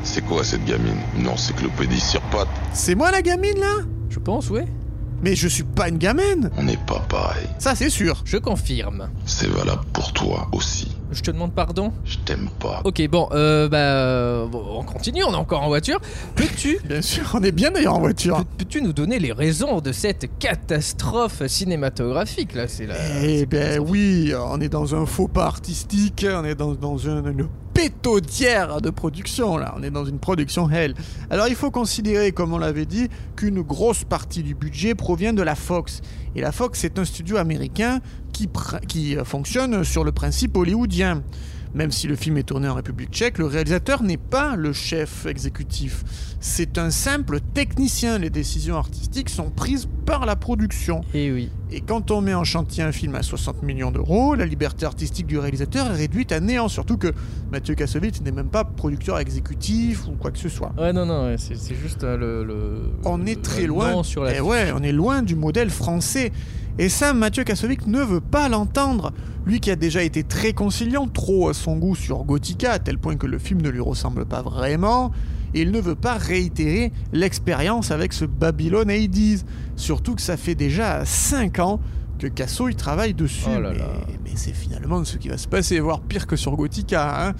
C'est 0.04 0.26
quoi 0.26 0.44
cette 0.44 0.66
gamine? 0.66 0.98
Une 1.18 1.30
encyclopédie 1.30 2.02
sur 2.02 2.20
pattes 2.24 2.50
C'est 2.74 2.96
moi 2.96 3.10
la 3.10 3.22
gamine 3.22 3.58
là? 3.58 3.86
Je 4.10 4.20
pense, 4.20 4.50
ouais. 4.50 4.68
Mais 5.22 5.36
je 5.36 5.48
suis 5.48 5.64
pas 5.64 5.90
une 5.90 5.98
gamine 5.98 6.50
On 6.58 6.64
n'est 6.64 6.78
pas 6.78 7.00
pareil. 7.10 7.48
Ça 7.60 7.76
c'est 7.76 7.90
sûr 7.90 8.22
Je 8.26 8.38
confirme. 8.38 9.10
C'est 9.26 9.50
valable 9.50 9.84
pour 9.94 10.14
toi 10.14 10.48
aussi. 10.52 10.89
Je 11.12 11.22
te 11.22 11.32
demande 11.32 11.54
pardon. 11.54 11.92
Je 12.06 12.18
t'aime 12.20 12.50
pas. 12.60 12.82
Ok, 12.84 13.02
bon, 13.10 13.28
euh, 13.32 13.68
bah, 13.68 13.78
euh, 13.78 14.46
bon, 14.46 14.64
on 14.78 14.84
continue, 14.84 15.24
on 15.24 15.32
est 15.32 15.36
encore 15.36 15.64
en 15.64 15.68
voiture. 15.68 16.00
Peux-tu, 16.36 16.80
Bien 16.88 17.02
sûr, 17.02 17.24
on 17.34 17.42
est 17.44 17.52
bien 17.52 17.72
d'ailleurs 17.72 17.96
en 17.96 18.00
voiture. 18.00 18.38
peux- 18.38 18.44
peux-tu 18.60 18.82
nous 18.82 18.94
donner 18.94 19.18
les 19.20 19.32
raisons 19.32 19.82
de 19.82 19.92
cette 19.92 20.30
catastrophe 20.40 21.46
cinématographique 21.48 22.54
là? 22.54 22.68
C'est 22.68 22.86
la. 22.86 22.96
Eh 23.24 23.46
ben 23.48 23.80
oui, 23.80 24.34
on 24.40 24.62
est 24.62 24.70
dans 24.70 24.94
un 24.96 25.06
faux 25.06 25.28
pas 25.28 25.46
artistique, 25.46 26.26
on 26.32 26.44
est 26.46 26.56
dans, 26.56 26.74
dans 26.76 26.98
une, 26.98 27.26
une 27.28 27.48
pétaudière 27.74 28.82
de 28.82 28.90
production 28.90 29.58
là, 29.58 29.74
on 29.78 29.84
est 29.84 29.90
dans 29.92 30.06
une 30.06 30.20
production 30.20 30.70
hell. 30.70 30.94
Alors 31.30 31.48
il 31.48 31.56
faut 31.56 31.72
considérer, 31.72 32.32
comme 32.32 32.54
on 32.54 32.58
l'avait 32.58 32.86
dit, 32.86 33.08
qu'une 33.36 33.62
grosse 33.62 34.04
partie 34.04 34.44
du 34.44 34.54
budget 34.54 34.96
provient 34.96 35.34
de 35.34 35.42
la 35.42 35.56
Fox. 35.56 36.02
Et 36.36 36.42
la 36.42 36.52
Fox 36.52 36.80
c'est 36.80 37.00
un 37.00 37.06
studio 37.06 37.38
américain 37.38 38.00
qui, 38.88 39.18
euh, 39.18 39.24
fonctionne 39.24 39.84
sur 39.84 40.04
le 40.04 40.12
principe 40.12 40.56
hollywoodien. 40.56 41.24
Même 41.74 41.92
si 41.92 42.08
le 42.08 42.16
film 42.16 42.38
est 42.38 42.44
tourné 42.44 42.68
en 42.68 42.74
République 42.74 43.12
tchèque, 43.12 43.38
le 43.38 43.46
réalisateur 43.46 44.02
n'est 44.02 44.18
pas 44.18 44.56
le 44.56 44.74
chef 44.74 45.28
exécutif. 45.28 46.04
C'est 46.40 46.80
un 46.80 46.90
simple 46.90 47.42
technicien. 47.54 48.18
Les 48.18 48.32
décisions 48.32 48.76
artistiques 48.76 49.30
sont 49.30 49.52
prises 49.52 49.88
par 50.06 50.26
la 50.26 50.36
production. 50.36 51.02
Eh 51.14 51.32
oui. 51.32 51.52
Et 51.72 51.82
quand 51.82 52.10
on 52.10 52.22
met 52.22 52.34
en 52.34 52.44
chantier 52.44 52.82
un 52.84 52.92
film 52.92 53.14
à 53.14 53.22
60 53.22 53.62
millions 53.62 53.92
d'euros, 53.92 54.34
la 54.34 54.46
liberté 54.46 54.86
artistique 54.88 55.28
du 55.28 55.38
réalisateur 55.38 55.86
est 55.88 55.96
réduite 55.96 56.32
à 56.32 56.40
néant. 56.40 56.68
Surtout 56.68 56.98
que 56.98 57.14
Mathieu 57.52 57.76
Kassovitz 57.76 58.22
n'est 58.22 58.32
même 58.32 58.50
pas 58.50 58.64
producteur 58.64 59.20
exécutif 59.20 60.08
ou 60.08 60.14
quoi 60.14 60.32
que 60.32 60.40
ce 60.40 60.50
soit. 60.50 60.72
Ouais, 60.80 60.92
non, 60.94 61.06
non, 61.06 61.26
ouais, 61.26 61.36
c'est 61.38 61.76
juste 61.76 62.04
euh, 62.04 62.18
le, 62.18 62.44
le- 62.44 62.82
On 63.06 63.18
le- 63.18 63.30
est 63.30 63.42
très 63.42 63.68
loin. 63.68 64.02
sur 64.04 64.24
la 64.24 64.36
Eh 64.36 64.42
ouais, 64.42 64.72
on 64.76 64.82
est 64.82 64.92
loin 64.92 65.22
du 65.22 65.36
modèle 65.36 65.70
français. 65.70 66.32
Et 66.80 66.90
ça, 66.90 67.14
Mathieu 67.14 67.44
Kassovitz 67.44 67.86
ne 67.86 68.02
veut 68.02 68.22
pas 68.22 68.50
l'entendre. 68.50 69.12
Lui 69.46 69.60
qui 69.60 69.70
a 69.70 69.76
déjà 69.76 70.02
été 70.02 70.24
très 70.24 70.54
conciliant, 70.54 71.08
trop 71.08 71.50
à 71.50 71.54
son 71.54 71.78
goût 71.78 71.96
sur 71.96 72.24
Gothica, 72.24 72.72
à 72.72 72.80
tel 72.80 72.98
point 72.98 73.16
que 73.16 73.28
le 73.28 73.38
film 73.38 73.62
ne 73.62 73.70
lui 73.70 73.80
ressemble 73.82 74.26
pas 74.26 74.42
vraiment. 74.42 75.12
Et 75.54 75.62
il 75.62 75.72
ne 75.72 75.80
veut 75.80 75.96
pas 75.96 76.16
réitérer 76.16 76.92
l'expérience 77.14 77.92
avec 77.92 78.14
ce 78.14 78.26
Babylon 78.26 78.86
80s. 78.86 79.44
Surtout 79.76 80.16
que 80.16 80.22
ça 80.22 80.38
fait 80.38 80.56
déjà 80.56 81.04
5 81.06 81.60
ans 81.60 81.80
que 82.20 82.28
Casso 82.28 82.68
il 82.68 82.76
travaille 82.76 83.14
dessus. 83.14 83.46
Oh 83.48 83.60
là 83.60 83.72
mais 83.72 83.78
là. 83.80 83.86
mais 84.24 84.32
c'est 84.36 84.54
finalement 84.54 85.04
ce 85.06 85.18
qui 85.18 85.30
va 85.30 85.38
se 85.38 85.48
passer, 85.48 85.80
voire 85.80 86.02
pire 86.02 86.28
que 86.28 86.36
sur 86.36 86.56
Gothica. 86.56 87.28
hein. 87.30 87.34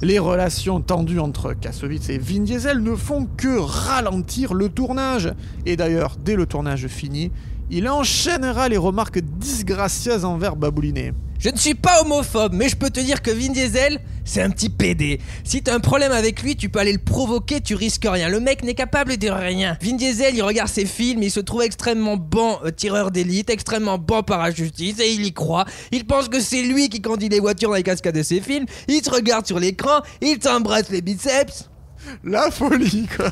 Les 0.00 0.18
relations 0.20 0.80
tendues 0.80 1.18
entre 1.18 1.54
Kassovitz 1.54 2.08
et 2.08 2.18
Vin 2.18 2.40
Diesel 2.40 2.78
ne 2.82 2.94
font 2.94 3.26
que 3.36 3.58
ralentir 3.58 4.54
le 4.54 4.68
tournage. 4.68 5.32
Et 5.66 5.76
d'ailleurs, 5.76 6.16
dès 6.24 6.36
le 6.36 6.46
tournage 6.46 6.86
fini, 6.86 7.32
il 7.70 7.88
enchaînera 7.88 8.68
les 8.68 8.76
remarques 8.76 9.18
disgracieuses 9.18 10.24
envers 10.24 10.54
Babouliné. 10.54 11.12
Je 11.38 11.50
ne 11.50 11.56
suis 11.56 11.74
pas 11.74 12.02
homophobe, 12.02 12.52
mais 12.52 12.68
je 12.68 12.74
peux 12.74 12.90
te 12.90 12.98
dire 12.98 13.22
que 13.22 13.30
Vin 13.30 13.52
Diesel, 13.52 14.00
c'est 14.24 14.42
un 14.42 14.50
petit 14.50 14.70
PD. 14.70 15.20
Si 15.44 15.62
t'as 15.62 15.72
un 15.72 15.78
problème 15.78 16.10
avec 16.10 16.42
lui, 16.42 16.56
tu 16.56 16.68
peux 16.68 16.80
aller 16.80 16.92
le 16.92 16.98
provoquer, 16.98 17.60
tu 17.60 17.76
risques 17.76 18.06
rien. 18.10 18.28
Le 18.28 18.40
mec 18.40 18.64
n'est 18.64 18.74
capable 18.74 19.16
de 19.16 19.28
rien. 19.28 19.78
Vin 19.80 19.94
Diesel, 19.94 20.34
il 20.34 20.42
regarde 20.42 20.68
ses 20.68 20.84
films, 20.84 21.22
il 21.22 21.30
se 21.30 21.38
trouve 21.38 21.62
extrêmement 21.62 22.16
bon 22.16 22.58
euh, 22.64 22.72
tireur 22.72 23.12
d'élite, 23.12 23.50
extrêmement 23.50 23.98
bon 23.98 24.24
parachutiste, 24.24 24.98
et 24.98 25.12
il 25.12 25.24
y 25.24 25.32
croit. 25.32 25.64
Il 25.92 26.06
pense 26.06 26.28
que 26.28 26.40
c'est 26.40 26.62
lui 26.62 26.88
qui 26.88 27.00
conduit 27.00 27.28
les 27.28 27.38
voitures 27.38 27.68
dans 27.68 27.76
les 27.76 27.84
cascades 27.84 28.16
de 28.16 28.24
ses 28.24 28.40
films. 28.40 28.66
Il 28.88 29.04
se 29.04 29.10
regarde 29.10 29.46
sur 29.46 29.60
l'écran, 29.60 30.00
il 30.20 30.40
t'embrasse 30.40 30.90
les 30.90 31.02
biceps. 31.02 31.68
La 32.24 32.50
folie, 32.50 33.06
quoi. 33.16 33.30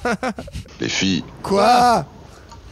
Les 0.81 0.89
filles, 0.89 1.25
Quoi? 1.43 2.07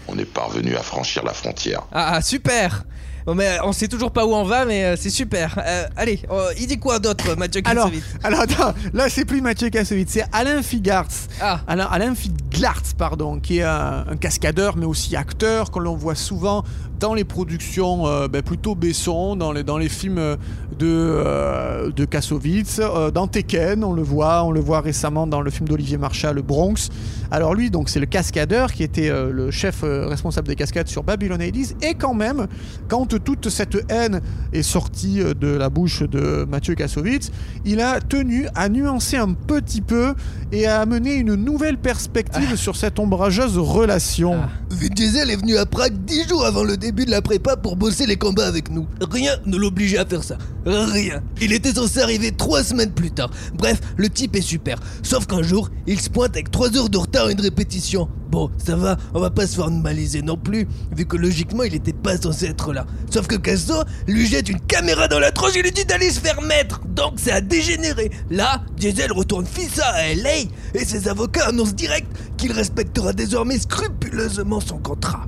On 0.06 0.16
est 0.16 0.24
parvenu 0.26 0.76
à 0.76 0.82
franchir 0.82 1.24
la 1.24 1.32
frontière. 1.32 1.82
Ah, 1.90 2.12
ah, 2.14 2.22
super 2.22 2.84
Bon, 3.26 3.34
mais 3.34 3.56
on 3.64 3.72
sait 3.72 3.88
toujours 3.88 4.10
pas 4.10 4.26
où 4.26 4.34
on 4.34 4.44
va, 4.44 4.66
mais 4.66 4.84
euh, 4.84 4.96
c'est 4.98 5.08
super. 5.08 5.58
Euh, 5.64 5.87
allez, 5.96 6.20
euh, 6.30 6.52
il 6.58 6.66
dit 6.66 6.78
quoi 6.78 6.98
d'autre, 6.98 7.34
Mathieu 7.37 7.62
alors, 7.64 7.87
Kassovitz? 7.87 8.04
alors 8.22 8.40
attends, 8.40 8.74
là 8.92 9.08
c'est 9.08 9.24
plus 9.24 9.40
Mathieu 9.40 9.70
Kassovitz, 9.70 10.10
c'est 10.12 10.24
Alain 10.32 10.62
Figartz. 10.62 11.28
Ah, 11.40 11.60
Alors, 11.66 11.90
Alain 11.90 12.14
Figlartz, 12.14 12.92
pardon, 12.92 13.40
qui 13.40 13.58
est 13.58 13.62
un, 13.62 14.04
un 14.10 14.16
cascadeur 14.16 14.76
mais 14.76 14.84
aussi 14.84 15.16
acteur, 15.16 15.70
que 15.70 15.78
l'on 15.78 15.96
voit 15.96 16.14
souvent 16.14 16.64
dans 17.04 17.12
les 17.12 17.24
productions 17.24 18.06
euh, 18.06 18.28
ben, 18.28 18.40
plutôt 18.40 18.74
Besson, 18.74 19.36
dans 19.36 19.52
les, 19.52 19.62
dans 19.62 19.76
les 19.76 19.90
films 19.90 20.16
euh, 20.16 20.36
de, 20.78 20.86
euh, 20.88 21.90
de 21.90 22.06
Kassovitz, 22.06 22.80
euh, 22.80 23.10
dans 23.10 23.26
Tekken, 23.26 23.84
on 23.84 23.92
le 23.92 24.00
voit, 24.00 24.42
on 24.42 24.50
le 24.50 24.60
voit 24.60 24.80
récemment 24.80 25.26
dans 25.26 25.42
le 25.42 25.50
film 25.50 25.68
d'Olivier 25.68 25.98
Marchal, 25.98 26.36
Le 26.36 26.40
Bronx. 26.40 26.88
Alors 27.30 27.54
lui, 27.54 27.68
donc 27.68 27.88
c'est 27.88 28.00
le 28.00 28.06
cascadeur 28.06 28.72
qui 28.72 28.84
était 28.84 29.10
euh, 29.10 29.32
le 29.32 29.50
chef 29.50 29.82
euh, 29.82 30.06
responsable 30.06 30.46
des 30.46 30.54
cascades 30.54 30.86
sur 30.86 31.02
Babylon 31.02 31.38
80 31.38 31.74
et 31.82 31.94
quand 31.94 32.14
même, 32.14 32.46
quand 32.88 33.06
toute 33.22 33.48
cette 33.48 33.76
haine 33.90 34.20
est 34.52 34.62
sortie 34.62 35.20
euh, 35.20 35.34
de 35.34 35.48
la 35.48 35.68
bouche 35.68 36.04
de 36.04 36.46
Mathieu 36.48 36.76
Kassovitz, 36.76 37.32
il 37.64 37.80
a 37.80 38.00
tenu 38.00 38.46
à 38.54 38.68
nuancer 38.68 39.16
un 39.16 39.32
petit 39.32 39.80
peu 39.80 40.14
et 40.52 40.66
à 40.66 40.80
amener 40.80 41.14
une 41.14 41.34
nouvelle 41.34 41.76
perspective 41.76 42.54
sur 42.54 42.76
cette 42.76 43.00
ombrageuse 43.00 43.58
relation. 43.58 44.36
Ah. 44.44 44.48
Vin 44.70 44.94
Diesel 44.94 45.28
est 45.28 45.36
venu 45.36 45.56
à 45.56 45.66
Prague 45.66 46.04
dix 46.04 46.28
jours 46.28 46.44
avant 46.44 46.62
le 46.62 46.76
début 46.76 46.93
de 47.02 47.11
la 47.11 47.20
prépa 47.20 47.57
pour 47.57 47.74
bosser 47.74 48.07
les 48.07 48.16
combats 48.16 48.46
avec 48.46 48.70
nous. 48.70 48.87
Rien 49.11 49.33
ne 49.46 49.57
l'obligeait 49.57 49.98
à 49.98 50.07
faire 50.07 50.22
ça. 50.22 50.38
Rien. 50.64 51.20
Il 51.40 51.52
était 51.52 51.74
censé 51.74 52.00
arriver 52.00 52.30
trois 52.30 52.62
semaines 52.62 52.92
plus 52.92 53.11
tard. 53.11 53.30
Bref, 53.54 53.80
le 53.96 54.09
type 54.09 54.37
est 54.37 54.40
super. 54.40 54.78
Sauf 55.02 55.26
qu'un 55.26 55.42
jour, 55.42 55.68
il 55.87 56.00
se 56.00 56.09
pointe 56.09 56.30
avec 56.37 56.50
trois 56.52 56.74
heures 56.76 56.88
de 56.88 56.98
retard 56.98 57.26
à 57.26 57.33
une 57.33 57.40
répétition. 57.40 58.09
Bon, 58.30 58.50
ça 58.64 58.76
va, 58.76 58.96
on 59.12 59.20
va 59.20 59.30
pas 59.30 59.46
se 59.46 59.57
faire 59.57 59.70
normaliser 59.70 60.22
non 60.22 60.37
plus, 60.37 60.66
vu 60.96 61.04
que 61.07 61.16
logiquement 61.16 61.62
il 61.62 61.74
était 61.74 61.92
pas 61.92 62.16
censé 62.16 62.46
être 62.46 62.72
là. 62.72 62.87
Sauf 63.11 63.26
que 63.26 63.37
Casso 63.37 63.85
lui 64.09 64.26
jette 64.26 64.48
une 64.48 64.61
caméra 64.61 65.07
dans 65.09 65.20
la 65.20 65.30
tronche 65.30 65.57
et 65.57 65.62
lui 65.62 65.70
dit 65.70 65.85
d'aller 65.85 66.11
se 66.11 66.20
faire 66.20 66.40
mettre. 66.42 66.80
Donc 66.87 67.20
ça 67.20 67.37
a 67.37 67.40
dégénéré. 67.40 68.11
Là, 68.30 68.62
Diesel 68.76 69.12
retourne 69.12 69.46
fissa 69.46 69.87
à 69.87 70.14
LA 70.14 70.50
et 70.74 70.85
ses 70.85 71.09
avocats 71.09 71.46
annoncent 71.46 71.72
direct 71.72 72.09
qu'il 72.37 72.52
respectera 72.52 73.12
désormais 73.12 73.59
scrupuleusement 73.59 74.61
son 74.61 74.78
contrat. 74.78 75.26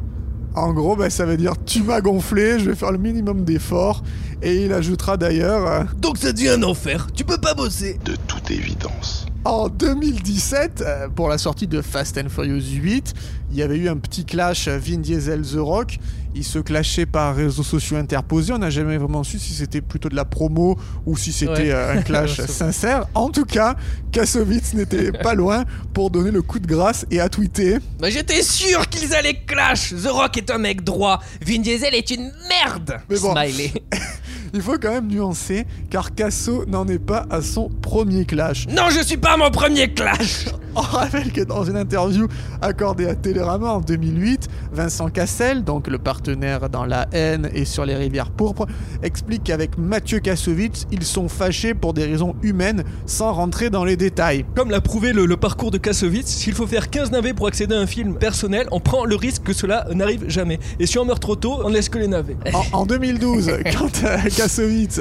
En 0.56 0.72
gros, 0.72 0.96
ben, 0.96 1.10
ça 1.10 1.26
veut 1.26 1.36
dire 1.36 1.52
tu 1.66 1.82
m'as 1.82 2.00
gonflé, 2.00 2.58
je 2.58 2.70
vais 2.70 2.74
faire 2.74 2.90
le 2.90 2.98
minimum 2.98 3.44
d'efforts. 3.44 4.02
Et 4.42 4.64
il 4.64 4.72
ajoutera 4.72 5.18
d'ailleurs, 5.18 5.66
euh, 5.66 5.84
Donc 5.98 6.16
ça 6.16 6.32
devient 6.32 6.48
un 6.48 6.62
enfer. 6.62 7.08
Tu 7.14 7.24
peux 7.24 7.38
pas 7.38 7.52
bosser. 7.54 7.98
De 8.04 8.16
toute 8.26 8.50
évidence. 8.50 9.26
En 9.46 9.68
2017, 9.68 10.82
euh, 10.84 11.08
pour 11.08 11.28
la 11.28 11.38
sortie 11.38 11.66
de 11.66 11.80
Fast 11.80 12.18
and 12.18 12.28
Furious 12.28 12.60
8, 12.82 13.14
il 13.52 13.56
y 13.56 13.62
avait 13.62 13.76
eu 13.78 13.88
un 13.88 13.96
petit 13.96 14.24
clash 14.24 14.66
euh, 14.68 14.78
Vin 14.78 14.98
Diesel 14.98 15.42
The 15.42 15.56
Rock. 15.58 15.98
Ils 16.34 16.44
se 16.44 16.58
clashaient 16.58 17.06
par 17.06 17.34
réseaux 17.34 17.62
sociaux 17.62 17.96
interposés. 17.96 18.52
On 18.52 18.58
n'a 18.58 18.68
jamais 18.70 18.98
vraiment 18.98 19.24
su 19.24 19.38
si 19.38 19.54
c'était 19.54 19.80
plutôt 19.80 20.08
de 20.10 20.16
la 20.16 20.24
promo 20.26 20.76
ou 21.06 21.16
si 21.16 21.32
c'était 21.32 21.50
Ouais. 21.52 21.70
euh, 21.72 21.98
un 21.98 22.02
clash 22.02 22.40
sincère. 22.46 23.06
En 23.14 23.30
tout 23.30 23.44
cas, 23.46 23.76
Kassovitz 24.12 24.74
n'était 24.74 25.12
pas 25.12 25.34
loin 25.42 25.64
pour 25.94 26.10
donner 26.10 26.30
le 26.30 26.42
coup 26.42 26.58
de 26.58 26.66
grâce 26.66 27.06
et 27.10 27.20
à 27.20 27.28
tweeter. 27.28 27.78
bah 27.98 28.10
j'étais 28.10 28.42
sûr 28.42 28.86
qu'ils 28.88 29.14
allaient 29.14 29.42
clash 29.46 29.90
The 29.94 30.08
Rock 30.08 30.36
est 30.36 30.50
un 30.50 30.58
mec 30.58 30.82
droit, 30.84 31.20
Vin 31.46 31.60
Diesel 31.60 31.94
est 31.94 32.10
une 32.10 32.30
merde 32.48 32.98
Mais 33.08 33.18
bon. 33.18 33.32
Smiley. 33.32 33.72
Il 34.56 34.62
faut 34.62 34.78
quand 34.80 34.90
même 34.90 35.08
nuancer, 35.08 35.66
car 35.90 36.14
Casso 36.14 36.64
n'en 36.66 36.88
est 36.88 36.98
pas 36.98 37.26
à 37.28 37.42
son 37.42 37.68
premier 37.82 38.24
clash. 38.24 38.66
non, 38.68 38.84
je 38.88 39.04
suis 39.04 39.18
pas 39.18 39.36
mon 39.36 39.50
premier 39.50 39.92
clash 39.92 40.46
On 40.78 40.82
rappelle 40.82 41.32
que 41.32 41.40
dans 41.40 41.64
une 41.64 41.76
interview 41.76 42.28
accordée 42.60 43.06
à 43.06 43.14
Télérama 43.14 43.70
en 43.70 43.80
2008, 43.80 44.48
Vincent 44.72 45.08
Cassel, 45.08 45.64
donc 45.64 45.88
le 45.88 45.96
partenaire 45.96 46.68
dans 46.68 46.84
La 46.84 47.06
haine 47.12 47.48
et 47.54 47.64
sur 47.64 47.86
les 47.86 47.96
rivières 47.96 48.30
pourpres, 48.30 48.66
explique 49.02 49.44
qu'avec 49.44 49.78
Mathieu 49.78 50.18
Kassovitz, 50.18 50.86
ils 50.92 51.04
sont 51.04 51.30
fâchés 51.30 51.72
pour 51.72 51.94
des 51.94 52.04
raisons 52.04 52.34
humaines 52.42 52.84
sans 53.06 53.32
rentrer 53.32 53.70
dans 53.70 53.84
les 53.84 53.96
détails. 53.96 54.44
Comme 54.54 54.70
l'a 54.70 54.82
prouvé 54.82 55.14
le, 55.14 55.24
le 55.24 55.36
parcours 55.38 55.70
de 55.70 55.78
Kassovitz, 55.78 56.26
s'il 56.26 56.52
faut 56.52 56.66
faire 56.66 56.90
15 56.90 57.10
navets 57.10 57.32
pour 57.32 57.46
accéder 57.46 57.74
à 57.74 57.78
un 57.78 57.86
film 57.86 58.14
personnel, 58.16 58.68
on 58.70 58.80
prend 58.80 59.06
le 59.06 59.16
risque 59.16 59.44
que 59.44 59.54
cela 59.54 59.86
n'arrive 59.94 60.24
jamais. 60.28 60.58
Et 60.78 60.86
si 60.86 60.98
on 60.98 61.06
meurt 61.06 61.22
trop 61.22 61.36
tôt, 61.36 61.58
on 61.64 61.70
ne 61.70 61.74
laisse 61.74 61.88
que 61.88 61.98
les 61.98 62.08
navets. 62.08 62.36
En, 62.52 62.80
en 62.80 62.84
2012, 62.86 63.50
quand 63.78 64.04
euh, 64.04 64.18
Kassovitz 64.46 65.00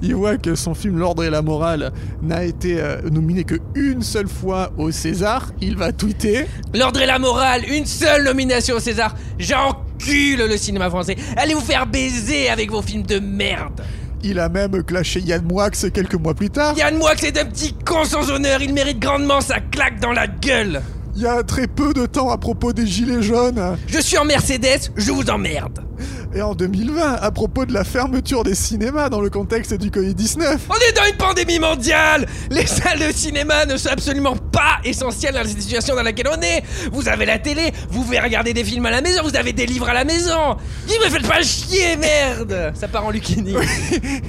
il 0.00 0.14
voit 0.14 0.38
que 0.38 0.54
son 0.54 0.72
film 0.74 0.98
L'ordre 0.98 1.22
et 1.22 1.28
la 1.28 1.42
morale 1.42 1.92
n'a 2.22 2.44
été 2.44 2.80
euh, 2.80 3.02
nominé 3.10 3.44
que 3.44 3.56
une 3.74 4.00
seule 4.00 4.28
fois 4.28 4.72
au 4.78 4.90
César, 4.90 5.52
il 5.60 5.76
va 5.76 5.92
tweeter 5.92 6.46
L'ordre 6.74 7.02
et 7.02 7.06
la 7.06 7.18
morale, 7.18 7.62
une 7.68 7.84
seule 7.84 8.24
nomination 8.24 8.76
au 8.76 8.80
César. 8.80 9.14
J'encule 9.38 10.46
le 10.48 10.56
cinéma 10.56 10.88
français. 10.88 11.16
Allez 11.36 11.52
vous 11.52 11.60
faire 11.60 11.86
baiser 11.86 12.48
avec 12.48 12.70
vos 12.70 12.80
films 12.80 13.02
de 13.02 13.18
merde. 13.18 13.82
Il 14.22 14.38
a 14.38 14.48
même 14.48 14.82
clashé 14.82 15.20
Yann 15.20 15.44
Moix 15.44 15.70
quelques 15.70 16.14
mois 16.14 16.34
plus 16.34 16.48
tard. 16.48 16.74
Yann 16.78 16.96
Moix 16.96 17.12
c'est 17.18 17.38
un 17.38 17.44
petit 17.44 17.74
con 17.84 18.04
sans 18.04 18.30
honneur. 18.30 18.62
Il 18.62 18.72
mérite 18.72 18.98
grandement 18.98 19.42
sa 19.42 19.60
claque 19.60 20.00
dans 20.00 20.12
la 20.12 20.26
gueule. 20.26 20.80
Il 21.14 21.22
y 21.22 21.26
a 21.26 21.42
très 21.42 21.66
peu 21.66 21.92
de 21.92 22.06
temps 22.06 22.30
à 22.30 22.38
propos 22.38 22.72
des 22.72 22.86
Gilets 22.86 23.22
jaunes. 23.22 23.76
Je 23.86 24.00
suis 24.00 24.16
en 24.16 24.24
Mercedes, 24.24 24.90
je 24.96 25.12
vous 25.12 25.28
emmerde. 25.28 25.85
Et 26.36 26.42
en 26.42 26.54
2020, 26.54 27.14
à 27.22 27.30
propos 27.30 27.64
de 27.64 27.72
la 27.72 27.82
fermeture 27.82 28.44
des 28.44 28.54
cinémas 28.54 29.08
dans 29.08 29.22
le 29.22 29.30
contexte 29.30 29.72
du 29.72 29.88
Covid-19. 29.88 30.58
On 30.68 30.74
est 30.74 30.92
dans 30.92 31.06
une 31.10 31.16
pandémie 31.16 31.58
mondiale 31.58 32.26
Les 32.50 32.66
salles 32.66 32.98
de 32.98 33.10
cinéma 33.10 33.64
ne 33.64 33.78
sont 33.78 33.88
absolument 33.88 34.36
pas 34.36 34.76
essentielles 34.84 35.32
dans 35.32 35.40
la 35.40 35.48
situation 35.48 35.96
dans 35.96 36.02
laquelle 36.02 36.28
on 36.28 36.42
est 36.42 36.62
Vous 36.92 37.08
avez 37.08 37.24
la 37.24 37.38
télé, 37.38 37.72
vous 37.88 38.02
pouvez 38.02 38.20
regarder 38.20 38.52
des 38.52 38.64
films 38.64 38.84
à 38.84 38.90
la 38.90 39.00
maison, 39.00 39.22
vous 39.22 39.34
avez 39.34 39.54
des 39.54 39.64
livres 39.64 39.88
à 39.88 39.94
la 39.94 40.04
maison 40.04 40.58
Dis 40.86 40.98
me 41.02 41.08
faites 41.08 41.26
pas 41.26 41.40
chier, 41.40 41.96
merde 41.96 42.70
Ça 42.74 42.86
part 42.86 43.06
en 43.06 43.10
Lucini. 43.10 43.54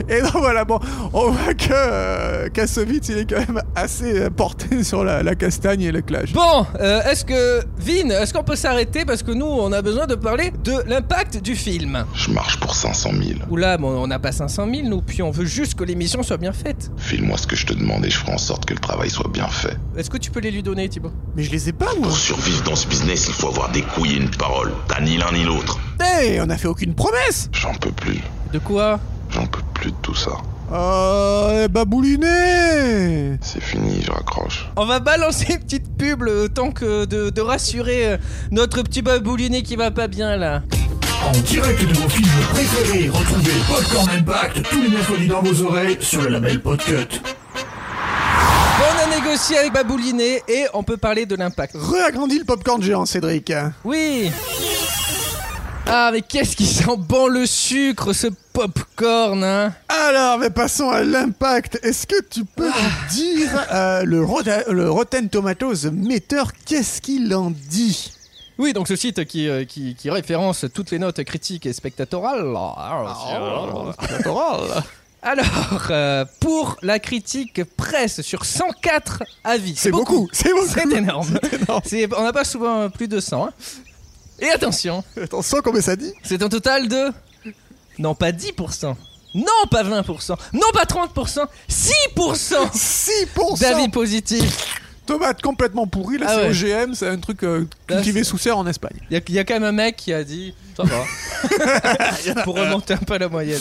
Et 0.08 0.22
donc 0.22 0.38
voilà, 0.38 0.64
bon, 0.64 0.80
on 1.12 1.32
voit 1.32 1.54
que 1.56 1.74
euh, 1.74 2.48
Kassovitz, 2.48 3.10
il 3.10 3.18
est 3.18 3.30
quand 3.30 3.40
même 3.40 3.62
assez 3.76 4.18
euh, 4.18 4.30
porté 4.30 4.82
sur 4.86 5.04
la, 5.04 5.24
la 5.24 5.36
castagne 5.36 5.82
et 5.82 5.92
le 5.92 6.02
clash. 6.02 6.32
Bon, 6.32 6.66
euh, 6.80 7.02
est-ce 7.04 7.26
que... 7.26 7.64
Vin, 7.78 8.12
est-ce 8.12 8.34
qu'on 8.34 8.46
peut 8.46 8.56
s'arrêter 8.56 9.04
parce 9.04 9.24
que 9.24 9.32
nous, 9.32 9.46
on 9.46 9.74
a 9.74 9.82
besoin 9.82 10.08
de 10.08 10.16
parler 10.16 10.54
de 10.64 10.74
l'impact 10.88 11.42
du 11.42 11.54
film? 11.54 11.97
Je 12.14 12.32
marche 12.32 12.60
pour 12.60 12.76
500 12.76 13.10
000. 13.12 13.40
Oula, 13.50 13.78
bon, 13.78 13.90
on 13.90 14.08
n'a 14.08 14.20
pas 14.20 14.32
500 14.32 14.68
000, 14.74 14.88
nous, 14.88 15.02
puis 15.02 15.22
on 15.24 15.32
veut 15.32 15.46
juste 15.46 15.76
que 15.76 15.84
l'émission 15.84 16.24
soit 16.24 16.38
bien 16.38 16.54
faite. 16.54 16.92
File-moi 16.98 17.38
ce 17.38 17.48
que 17.48 17.56
je 17.56 17.66
te 17.66 17.74
demande 17.74 18.06
et 18.06 18.10
je 18.10 18.18
ferai 18.18 18.34
en 18.34 18.38
sorte 18.38 18.66
que 18.66 18.74
le 18.74 18.80
travail 18.80 19.10
soit 19.10 19.30
bien 19.32 19.48
fait. 19.48 19.78
Est-ce 19.96 20.10
que 20.10 20.18
tu 20.18 20.32
peux 20.32 20.40
les 20.40 20.52
lui 20.52 20.64
donner, 20.64 20.88
Thibaut? 20.90 21.12
Mais 21.36 21.44
je 21.44 21.52
les 21.52 21.70
ai 21.70 21.74
pas, 21.74 21.94
moi. 22.00 22.08
Pour 22.08 22.18
survivre 22.18 22.64
dans 22.64 22.76
ce 22.76 22.88
business, 22.88 23.26
il 23.28 23.34
faut 23.34 23.48
avoir 23.48 23.72
des 23.72 23.82
couilles 23.82 24.14
et 24.14 24.18
une 24.18 24.30
parole. 24.32 24.74
T'as 24.88 25.02
ni 25.02 25.18
l'un 25.18 25.32
ni 25.32 25.44
l'autre. 25.44 25.80
Hey, 26.00 26.40
on 26.42 26.50
a 26.50 26.58
fait 26.58 26.68
aucune 26.68 26.94
promesse 26.94 27.50
J'en 27.54 27.74
peux 27.74 27.92
plus. 27.92 28.22
De 28.54 28.60
quoi? 28.60 29.00
J'en 29.30 29.46
peux 29.46 29.62
plus 29.74 29.92
de 29.92 29.96
tout 30.02 30.16
ça. 30.16 30.32
Euh, 30.74 31.68
babouliné 31.70 33.38
C'est 33.42 33.62
fini, 33.62 34.02
je 34.06 34.12
raccroche. 34.12 34.70
On 34.76 34.86
va 34.86 35.00
balancer 35.00 35.54
une 35.54 35.60
petite 35.60 35.98
pub 35.98 36.24
le 36.24 36.50
temps 36.50 36.72
que 36.72 37.06
de, 37.06 37.30
de 37.30 37.42
rassurer 37.42 38.08
euh, 38.14 38.18
notre 38.52 38.82
petit 38.82 39.02
babouliné 39.02 39.64
qui 39.64 39.76
va 39.76 39.92
pas 39.92 40.08
bien 40.08 40.36
là. 40.38 40.64
En 41.28 41.32
direct 41.42 41.82
de 41.82 41.94
vos 41.94 42.10
films 42.10 42.30
préférés, 42.54 43.10
retrouvez 43.10 43.52
Popcorn 43.68 44.10
Impact 44.10 44.64
tous 44.70 44.82
les 44.82 44.90
mercredis 44.90 45.28
dans 45.28 45.42
vos 45.42 45.62
oreilles 45.64 45.98
sur 46.00 46.22
le 46.22 46.30
label 46.30 46.62
Podcut. 46.62 46.94
Bon, 47.24 48.86
on 48.94 49.12
a 49.12 49.16
négocié 49.20 49.58
avec 49.58 49.74
Babouliné 49.74 50.42
et 50.48 50.66
on 50.74 50.84
peut 50.84 50.98
parler 50.98 51.26
de 51.26 51.36
l'impact. 51.36 51.76
Réagrandis 51.78 52.40
le 52.40 52.46
popcorn 52.46 52.82
géant, 52.82 53.06
Cédric. 53.06 53.52
Oui 53.84 54.32
Ah, 55.88 56.12
mais 56.14 56.22
qu'est-ce 56.22 56.56
qui 56.56 56.66
sent 56.66 56.96
bon 56.98 57.28
le 57.28 57.46
sucre, 57.46 58.14
ce 58.14 58.28
popcorn, 58.54 59.44
hein? 59.44 59.74
Alors, 59.90 60.38
mais 60.40 60.50
passons 60.50 60.90
à 60.92 61.02
l'impact. 61.04 61.80
Est-ce 61.84 62.06
que 62.08 62.22
tu 62.30 62.46
peux 62.46 62.70
Ah. 62.74 62.78
nous 62.80 63.16
dire, 63.16 63.50
euh, 63.74 64.04
le, 64.04 64.24
Rota- 64.24 64.70
le 64.72 64.90
Rotten 64.90 65.28
Tomatoes 65.30 65.90
metteur, 65.92 66.52
qu'est-ce 66.66 67.02
qu'il 67.02 67.34
en 67.36 67.52
dit? 67.52 68.12
Oui, 68.60 68.74
donc 68.74 68.88
ce 68.88 68.96
site 68.96 69.26
qui, 69.26 69.48
euh, 69.48 69.66
qui, 69.66 69.96
qui 69.96 70.10
référence 70.10 70.66
toutes 70.74 70.92
les 70.92 71.00
notes 71.00 71.24
critiques 71.24 71.66
et 71.66 71.74
spectatorales. 71.74 72.44
Alors, 75.22 75.88
euh, 75.90 76.26
pour 76.40 76.78
la 76.82 77.00
critique 77.00 77.64
presse 77.76 78.22
sur 78.22 78.46
104 78.46 79.24
avis. 79.44 79.76
C'est 79.76 79.92
beaucoup, 79.92 80.28
c'est 80.32 80.52
beaucoup. 80.54 80.68
C'est 80.68 80.92
énorme. 80.96 81.40
On 82.18 82.24
n'a 82.24 82.34
pas 82.34 82.44
souvent 82.46 82.90
plus 82.90 83.08
de 83.08 83.20
100. 83.20 83.46
hein. 83.48 83.54
Et 84.40 84.50
attention, 84.50 85.04
Attention, 85.22 85.58
combien 85.64 85.82
ça 85.82 85.96
dit? 85.96 86.14
C'est 86.24 86.42
un 86.44 86.50
total 86.50 86.88
de... 86.88 87.12
Non, 87.98 88.14
pas 88.14 88.32
10%. 88.32 88.96
Non, 89.34 89.46
pas 89.72 89.84
20%. 89.84 90.36
Non, 90.54 90.68
pas 90.74 90.84
30%. 90.86 91.48
6% 91.70 92.72
6% 92.72 93.60
d'avis 93.60 93.90
positifs. 93.90 94.80
Tomate 95.08 95.42
complètement 95.42 95.88
pourrie, 95.88 96.18
là 96.20 96.28
Ah 96.30 96.36
c'est. 96.54 96.66
OGM, 96.84 96.94
c'est 96.94 97.08
un 97.08 97.18
truc 97.18 97.44
euh, 97.44 97.66
Là, 97.90 97.96
cultivé 97.96 98.24
sous 98.24 98.38
serre 98.38 98.58
en 98.58 98.68
Espagne. 98.68 98.98
Il 99.10 99.20
y, 99.34 99.40
a- 99.40 99.44
quand 99.44 99.56
même 99.56 99.64
un 99.64 99.72
mec 99.72 99.96
qui 99.96 100.14
a 100.14 100.24
dit 100.24 100.54
ça 100.76 100.84
va 100.84 101.04
pour 102.44 102.56
remonter 102.56 102.94
un 102.94 102.98
peu 102.98 103.18
la 103.18 103.28
moyenne. 103.30 103.60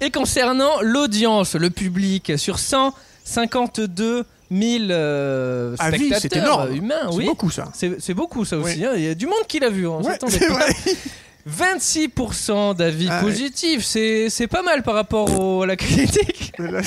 Et 0.00 0.10
concernant 0.10 0.80
l'audience, 0.80 1.54
le 1.54 1.70
public 1.70 2.32
sur 2.36 2.58
152 2.58 4.24
000 4.50 4.84
euh, 4.90 5.76
Ah 5.78 5.88
oui, 5.90 5.96
spectateurs 6.08 6.20
c'est 6.20 6.36
énorme. 6.36 6.74
humains, 6.74 6.94
C'est 7.10 7.16
oui. 7.16 7.24
beaucoup 7.26 7.50
ça. 7.50 7.70
C'est 7.74 8.00
c'est 8.00 8.14
beaucoup 8.14 8.44
ça 8.44 8.58
aussi. 8.58 8.78
Oui. 8.80 8.84
hein. 8.84 8.92
Il 8.96 9.02
y 9.04 9.08
a 9.08 9.14
du 9.14 9.26
monde 9.26 9.46
qui 9.48 9.60
l'a 9.60 9.70
vu. 9.70 9.86
On 9.86 10.02
Ouais, 10.02 10.12
s'attendait 10.12 10.38
c'est 10.38 10.48
pas. 10.48 10.54
vrai. 10.54 10.74
26% 11.48 12.76
d'avis 12.76 13.08
Ah, 13.10 13.20
positifs, 13.20 13.84
c'est 13.84 14.28
c'est 14.30 14.46
pas 14.46 14.62
mal 14.62 14.82
par 14.82 14.94
rapport 14.94 15.38
au- 15.38 15.62
à 15.62 15.66
la 15.66 15.76
critique. 15.76 16.52
Mais 16.58 16.70
là, 16.70 16.80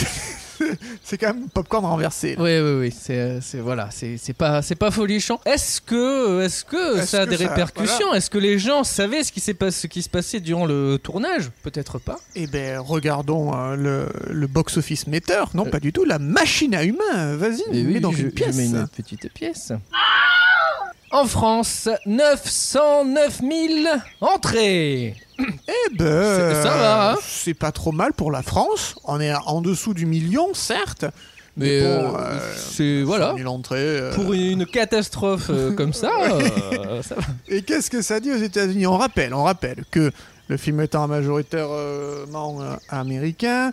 c'est 1.04 1.18
quand 1.18 1.34
même 1.34 1.48
popcorn 1.50 1.86
renversé. 1.86 2.36
là. 2.36 2.44
Oui, 2.44 2.60
oui, 2.60 2.80
oui, 2.88 2.96
c'est, 2.98 3.18
euh, 3.20 3.40
c'est 3.42 3.60
voilà, 3.60 3.90
c'est, 3.92 4.18
c'est 4.18 4.34
pas, 4.34 4.62
c'est 4.62 4.76
pas 4.76 4.92
folichon. 4.92 5.40
Est-ce 5.46 5.82
que, 5.82 6.42
est-ce 6.42 6.64
que 6.66 6.98
Est-ce 6.98 7.08
ça 7.08 7.22
a 7.22 7.26
que 7.26 7.32
des 7.32 7.38
ça- 7.38 7.50
répercussions 7.50 8.14
Est-ce 8.14 8.30
que 8.30 8.38
les 8.38 8.58
gens 8.60 8.84
savaient 8.84 9.24
ce 9.24 9.32
qui 9.32 9.40
s'est 9.40 9.54
passé, 9.54 9.82
ce 9.82 9.88
qui 9.88 10.02
se 10.02 10.10
passait 10.10 10.40
durant 10.40 10.66
le 10.66 10.98
tournage? 11.02 11.52
Peut-être 11.64 12.00
pas. 12.00 12.18
Eh 12.36 12.48
ben, 12.48 12.80
regardons 12.80 13.54
euh, 13.56 13.76
le, 13.76 14.10
le 14.34 14.48
box-office 14.48 15.08
metteur. 15.08 15.50
Non, 15.54 15.66
Euh. 15.66 15.70
pas 15.70 15.80
du 15.80 15.92
tout. 15.94 16.06
La 16.06 16.20
machine 16.20 16.74
à 16.76 16.84
humains. 16.84 17.36
Vas-y, 17.36 17.84
mets 17.84 18.00
dans 18.00 18.12
une 18.12 18.32
pièce. 18.32 18.56
mets 18.56 18.66
une 18.68 18.88
petite 18.88 19.32
pièce. 19.34 19.72
En 21.12 21.26
France, 21.26 21.88
909 22.06 23.40
000 23.42 23.96
entrées. 24.22 25.16
Eh 25.40 25.96
ben, 25.96 26.54
C'est- 26.54 26.64
ça 26.64 26.78
va, 26.78 27.12
hein 27.12 27.16
C'est 27.22 27.54
pas 27.54 27.72
trop 27.72 27.92
mal 27.92 28.14
pour 28.14 28.32
la 28.32 28.42
France. 28.42 28.96
On 29.04 29.20
est 29.20 29.34
en 29.34 29.62
dessous 29.62 29.94
du 29.94 30.06
million, 30.06 30.54
certes. 30.54 31.06
Mais 31.58 31.80
bon, 31.80 31.86
euh, 31.88 32.18
euh, 32.18 32.54
c'est 32.58 33.02
voilà. 33.04 33.30
100 33.32 33.38
000 33.38 33.54
entrées. 33.54 33.78
euh. 33.80 34.14
Pour 34.14 34.34
une, 34.34 34.66
catastrophe 34.66 35.50
euh, 35.50 35.72
comme 35.72 35.94
ça, 35.94 36.12
ça 37.02 37.16
va. 37.16 37.22
Et 37.48 37.62
qu'est-ce 37.62 37.90
que 37.90 38.02
ça 38.02 38.20
dit 38.20 38.32
aux 38.32 38.38
États-Unis? 38.38 38.86
On 38.88 38.98
rappelle, 38.98 39.34
on 39.34 39.44
rappelle 39.44 39.86
que 39.90 40.12
le 40.50 40.58
film 40.58 40.82
étant 40.82 41.08
majoritairement 41.08 42.60
américain 42.90 43.72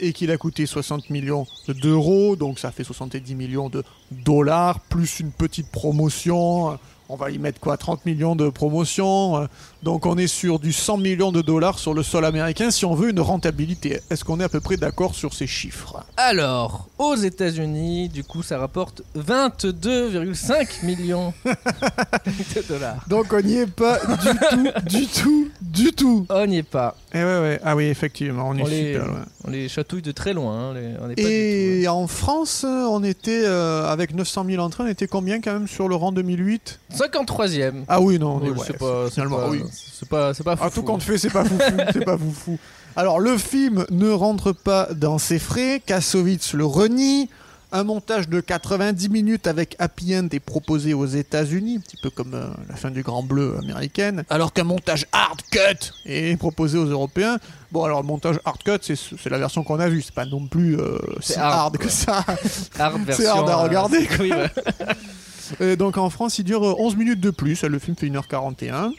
et 0.00 0.12
qu'il 0.12 0.30
a 0.30 0.36
coûté 0.36 0.64
60 0.66 1.10
millions 1.10 1.46
d'euros, 1.68 2.36
donc 2.36 2.58
ça 2.58 2.70
fait 2.70 2.84
70 2.84 3.34
millions 3.34 3.68
de 3.68 3.82
dollars 4.10 4.80
plus 4.80 5.20
une 5.20 5.32
petite 5.32 5.70
promotion. 5.70 6.78
On 7.10 7.16
va 7.16 7.30
y 7.30 7.38
mettre 7.38 7.58
quoi 7.58 7.78
30 7.78 8.04
millions 8.04 8.36
de 8.36 8.50
promotion. 8.50 9.38
euh, 9.38 9.46
Donc 9.82 10.04
on 10.04 10.18
est 10.18 10.26
sur 10.26 10.58
du 10.58 10.74
100 10.74 10.98
millions 10.98 11.32
de 11.32 11.40
dollars 11.40 11.78
sur 11.78 11.94
le 11.94 12.02
sol 12.02 12.24
américain 12.26 12.70
si 12.70 12.84
on 12.84 12.94
veut 12.94 13.08
une 13.08 13.20
rentabilité. 13.20 14.00
Est-ce 14.10 14.24
qu'on 14.24 14.40
est 14.40 14.44
à 14.44 14.48
peu 14.50 14.60
près 14.60 14.76
d'accord 14.76 15.14
sur 15.14 15.32
ces 15.32 15.46
chiffres? 15.46 16.04
Alors, 16.18 16.86
aux 16.98 17.14
États-Unis, 17.14 18.10
du 18.10 18.24
coup, 18.24 18.42
ça 18.42 18.58
rapporte 18.58 19.00
22,5 19.16 20.84
millions 20.84 21.32
de 21.46 22.62
dollars. 22.68 23.02
Donc 23.08 23.32
on 23.32 23.40
n'y 23.40 23.56
est 23.56 23.66
pas 23.66 23.98
du 24.04 24.28
tout, 24.50 24.68
du 24.86 25.06
tout, 25.06 25.48
du 25.62 25.92
tout. 25.92 26.26
On 26.28 26.46
n'y 26.46 26.58
est 26.58 26.62
pas. 26.62 26.94
Eh 27.14 27.18
ouais, 27.18 27.24
ouais. 27.40 27.60
Ah 27.64 27.74
oui, 27.74 27.84
effectivement, 27.86 28.48
on 28.50 28.56
est 28.58 28.64
les, 28.68 28.92
super 28.92 29.06
loin. 29.08 29.24
on 29.46 29.50
les 29.50 29.68
chatouille 29.68 30.02
de 30.02 30.12
très 30.12 30.34
loin. 30.34 30.70
hein, 30.70 30.74
les- 30.74 30.94
on 31.02 31.08
pas 31.14 31.22
du 31.22 31.28
Et 31.28 31.88
en 31.88 32.06
France, 32.06 32.66
on 32.68 33.02
était 33.02 33.44
euh, 33.44 33.86
avec 33.90 34.14
900 34.14 34.44
000 34.46 34.62
entrées, 34.62 34.84
on 34.84 34.88
était 34.88 35.06
combien 35.06 35.40
quand 35.40 35.54
même 35.54 35.68
sur 35.68 35.88
le 35.88 35.94
rang 35.94 36.12
2008 36.12 36.80
tout. 36.90 36.96
53e. 36.96 37.84
Ah 37.88 38.00
oui, 38.02 38.18
non, 38.18 38.40
on 38.42 38.46
est, 38.46 38.50
Ouais, 38.50 38.58
c'est 38.66 38.76
pas, 38.76 39.08
pas, 39.08 39.48
oui. 39.48 39.62
c'est 39.72 40.08
pas, 40.08 40.34
pas 40.44 40.52
À 40.52 40.56
foufou. 40.56 40.70
tout 40.74 40.82
compte 40.82 41.02
fait, 41.02 41.16
c'est 41.16 41.30
pas 41.30 41.44
foufou, 41.44 41.72
c'est 41.94 42.04
pas 42.04 42.18
foufou. 42.18 42.58
Alors 42.94 43.20
le 43.20 43.38
film 43.38 43.86
ne 43.90 44.10
rentre 44.10 44.52
pas 44.52 44.88
dans 44.94 45.16
ses 45.18 45.38
frais, 45.38 45.80
Kassovitz 45.86 46.52
le 46.52 46.66
renie. 46.66 47.30
Un 47.70 47.84
montage 47.84 48.30
de 48.30 48.40
90 48.40 49.10
minutes 49.10 49.46
avec 49.46 49.76
Happy 49.78 50.16
End 50.16 50.28
est 50.32 50.40
proposé 50.40 50.94
aux 50.94 51.04
États-Unis, 51.04 51.76
un 51.76 51.80
petit 51.80 51.98
peu 52.02 52.08
comme 52.08 52.32
euh, 52.32 52.46
la 52.66 52.76
fin 52.76 52.90
du 52.90 53.02
Grand 53.02 53.22
Bleu 53.22 53.58
américaine, 53.62 54.24
alors 54.30 54.54
qu'un 54.54 54.64
montage 54.64 55.04
hard 55.12 55.42
cut 55.50 55.92
est 56.06 56.38
proposé 56.38 56.78
aux 56.78 56.86
Européens. 56.86 57.38
Bon, 57.70 57.84
alors 57.84 58.00
le 58.00 58.06
montage 58.06 58.40
hard 58.46 58.62
cut, 58.62 58.78
c'est 58.80 58.96
c'est 58.96 59.28
la 59.28 59.36
version 59.36 59.64
qu'on 59.64 59.78
a 59.80 59.88
vue, 59.90 60.00
c'est 60.00 60.14
pas 60.14 60.24
non 60.24 60.46
plus 60.46 60.78
euh, 60.78 60.98
si 61.20 61.34
C'est 61.34 61.38
hard, 61.38 61.76
hard, 61.76 61.76
que 61.76 61.90
ça. 61.90 62.24
Hard 62.78 63.00
C'est 63.00 63.04
version, 63.04 63.30
hard 63.30 63.50
à 63.50 63.52
euh, 63.52 63.62
regarder, 63.64 64.06
quoi. 64.16 64.24
oui, 65.60 65.76
donc 65.76 65.98
en 65.98 66.08
France, 66.08 66.38
il 66.38 66.44
dure 66.44 66.66
euh, 66.66 66.74
11 66.78 66.96
minutes 66.96 67.20
de 67.20 67.30
plus. 67.30 67.62
Le 67.64 67.78
film 67.78 67.96
fait 67.96 68.08
1h41. 68.08 68.92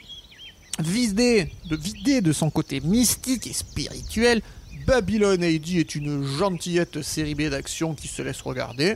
Vidé 0.79 1.51
de, 1.69 1.75
vidé 1.75 2.21
de 2.21 2.31
son 2.31 2.51
côté 2.51 2.79
mystique 2.81 3.47
et 3.47 3.53
spirituel, 3.53 4.41
Babylon 4.85 5.41
AD 5.43 5.69
est 5.69 5.95
une 5.95 6.25
gentillette 6.25 7.01
série 7.01 7.35
B 7.35 7.43
d'action 7.49 7.93
qui 7.93 8.07
se 8.07 8.21
laisse 8.21 8.41
regarder. 8.41 8.95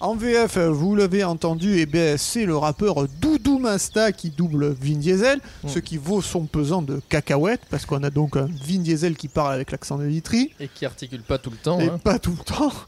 En 0.00 0.16
VF, 0.16 0.56
vous 0.56 0.96
l'avez 0.96 1.24
entendu, 1.24 1.78
eh 1.78 1.84
bien, 1.84 2.16
c'est 2.16 2.46
le 2.46 2.56
rappeur 2.56 3.06
Doudou 3.20 3.58
Masta 3.58 4.12
qui 4.12 4.30
double 4.30 4.74
Vin 4.80 4.96
Diesel, 4.96 5.40
ce 5.66 5.78
qui 5.78 5.98
vaut 5.98 6.22
son 6.22 6.46
pesant 6.46 6.80
de 6.80 7.02
cacahuètes, 7.10 7.60
parce 7.68 7.84
qu'on 7.84 8.02
a 8.02 8.08
donc 8.08 8.38
un 8.38 8.48
Vin 8.66 8.78
Diesel 8.78 9.14
qui 9.14 9.28
parle 9.28 9.52
avec 9.52 9.70
l'accent 9.70 9.98
de 9.98 10.04
Vitry 10.04 10.54
Et 10.58 10.68
qui 10.68 10.86
articule 10.86 11.22
pas 11.22 11.36
tout 11.36 11.50
le 11.50 11.58
temps. 11.58 11.78
et 11.80 11.88
hein. 11.88 11.98
pas 12.02 12.18
tout 12.18 12.34
le 12.36 12.44
temps. 12.44 12.72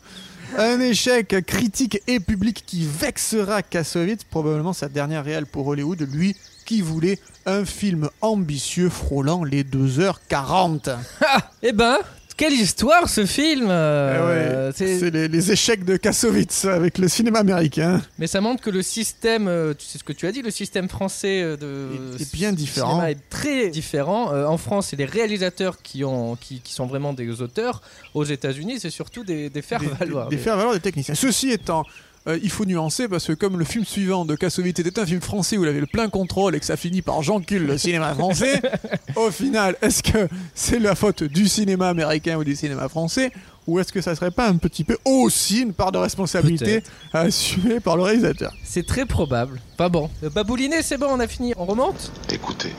Un 0.59 0.81
échec 0.81 1.47
critique 1.47 2.03
et 2.07 2.21
public 2.21 2.65
qui 2.67 2.87
vexera 2.87 3.63
Kassovitz, 3.63 4.25
probablement 4.25 4.75
sa 4.75 4.91
dernière 4.91 5.25
réelle 5.25 5.47
pour 5.47 5.67
Hollywood, 5.67 6.07
lui 6.13 6.37
qui 6.65 6.81
voulait 6.81 7.19
un 7.47 7.65
film 7.65 8.09
ambitieux 8.21 8.89
frôlant 8.89 9.45
les 9.45 9.65
2h40. 9.65 10.91
Ah, 11.25 11.51
eh 11.63 11.73
ben, 11.73 11.99
quelle 12.37 12.53
histoire 12.55 13.09
ce 13.09 13.25
film 13.27 13.67
euh, 13.69 14.71
Eh 14.75 14.81
ouais, 14.81 14.99
c'est- 14.99 15.11
les, 15.11 15.29
les 15.29 15.53
échecs 15.53 15.85
de 15.85 15.97
Kassovitz 15.97 16.65
avec 16.65 16.99
le 16.99 17.07
cinéma 17.09 17.41
américain. 17.41 18.01
Mais 18.19 18.27
ça 18.27 18.41
montre 18.41 18.63
que 18.63 18.71
le 18.71 18.83
système, 18.83 19.47
euh, 19.49 19.75
tu 19.75 19.87
sais 19.87 19.99
ce 19.99 20.05
que 20.05 20.13
tu 20.13 20.27
as 20.27 20.33
dit, 20.33 20.43
le 20.43 20.51
système 20.51 20.89
français 20.89 21.43
euh, 21.43 21.57
de 21.57 22.17
Est- 22.19 22.23
est 22.23 22.33
bien 22.33 22.53
différent. 22.53 22.91
cinéma 22.93 23.11
est 23.13 23.29
très 23.31 23.69
différent. 23.69 24.33
Euh, 24.33 24.47
en 24.47 24.57
France, 24.57 24.89
c'est 24.91 24.97
les 24.97 25.05
réalisateurs 25.05 25.81
qui, 25.83 26.05
ont, 26.05 26.37
qui, 26.37 26.61
qui 26.61 26.73
sont 26.73 26.87
vraiment 26.87 27.13
des 27.13 27.43
auteurs. 27.43 27.83
Aux 28.15 28.25
États-Unis, 28.25 28.79
c'est 28.81 28.91
surtout 28.91 29.25
des, 29.25 29.49
des 29.51 29.63
faire 29.63 29.81
Des-. 29.81 29.87
Des, 29.87 30.37
des 30.37 30.39
faire 30.39 30.57
valoir 30.57 30.75
des 30.75 30.81
techniciens. 30.81 31.15
Ceci 31.15 31.51
étant, 31.51 31.85
euh, 32.29 32.39
il 32.43 32.51
faut 32.51 32.65
nuancer 32.65 33.09
parce 33.09 33.27
que 33.27 33.33
comme 33.33 33.59
le 33.59 33.65
film 33.65 33.85
suivant 33.85 34.25
de 34.25 34.35
Kassovitz 34.35 34.79
était 34.79 35.01
un 35.01 35.07
film 35.07 35.21
français 35.21 35.57
où 35.57 35.65
il 35.65 35.69
avait 35.69 35.81
le 35.81 35.87
plein 35.87 36.09
contrôle 36.09 36.55
et 36.55 36.61
que 36.61 36.67
ça 36.67 36.77
finit 36.77 37.03
par 37.03 37.23
j'encule 37.23 37.67
le 37.67 37.79
cinéma 37.79 38.15
français, 38.15 38.63
au 39.17 39.31
final, 39.31 39.77
est-ce 39.83 40.03
que 40.03 40.29
c'est 40.55 40.79
la 40.79 40.95
faute 40.95 41.25
du 41.25 41.49
cinéma 41.49 41.89
américain 41.89 42.37
ou 42.37 42.45
du 42.45 42.55
cinéma 42.55 42.89
français 42.89 43.33
ou 43.67 43.79
est-ce 43.79 43.93
que 43.93 44.01
ça 44.01 44.15
serait 44.17 44.31
pas 44.33 44.49
un 44.49 44.57
petit 44.57 44.83
peu 44.83 44.99
aussi 45.05 45.61
une 45.61 45.73
part 45.73 45.93
de 45.93 45.99
responsabilité 45.99 46.83
assumée 47.13 47.81
par 47.81 47.97
le 47.97 48.03
réalisateur? 48.03 48.53
C'est 48.65 48.87
très 48.87 49.07
probable. 49.07 49.61
Pas 49.77 49.89
bon. 49.89 50.11
Babouliné, 50.35 50.83
c'est 50.83 50.99
bon, 50.99 51.07
on 51.11 51.21
a 51.21 51.29
fini. 51.29 51.55
On 51.57 51.65
remonte? 51.65 52.11
Écoutez, 52.33 52.73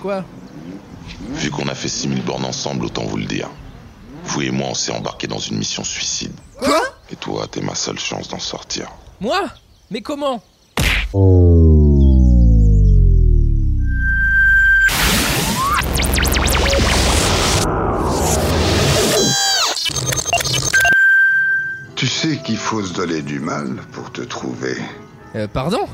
Quoi? 0.00 0.24
Vu 1.34 1.50
qu'on 1.50 1.68
a 1.68 1.74
fait 1.74 1.88
6000 1.88 2.22
bornes 2.24 2.44
ensemble, 2.44 2.86
autant 2.86 3.04
vous 3.04 3.18
le 3.18 3.26
dire. 3.26 3.50
Vous 4.24 4.42
et 4.42 4.50
moi, 4.50 4.68
on 4.70 4.74
s'est 4.74 4.92
embarqués 4.92 5.26
dans 5.26 5.38
une 5.38 5.58
mission 5.58 5.84
suicide. 5.84 6.32
Quoi? 6.58 6.82
Et 7.12 7.16
toi, 7.16 7.46
t'es 7.50 7.60
ma 7.60 7.74
seule 7.74 7.98
chance 7.98 8.28
d'en 8.28 8.38
sortir. 8.38 8.88
Moi? 9.20 9.42
Mais 9.90 10.00
comment? 10.00 10.40
Tu 21.96 22.06
sais 22.06 22.38
qu'il 22.38 22.56
faut 22.56 22.82
se 22.82 22.92
donner 22.94 23.22
du 23.22 23.40
mal 23.40 23.76
pour 23.92 24.10
te 24.12 24.22
trouver. 24.22 24.76
Euh, 25.34 25.46
Pardon? 25.48 25.86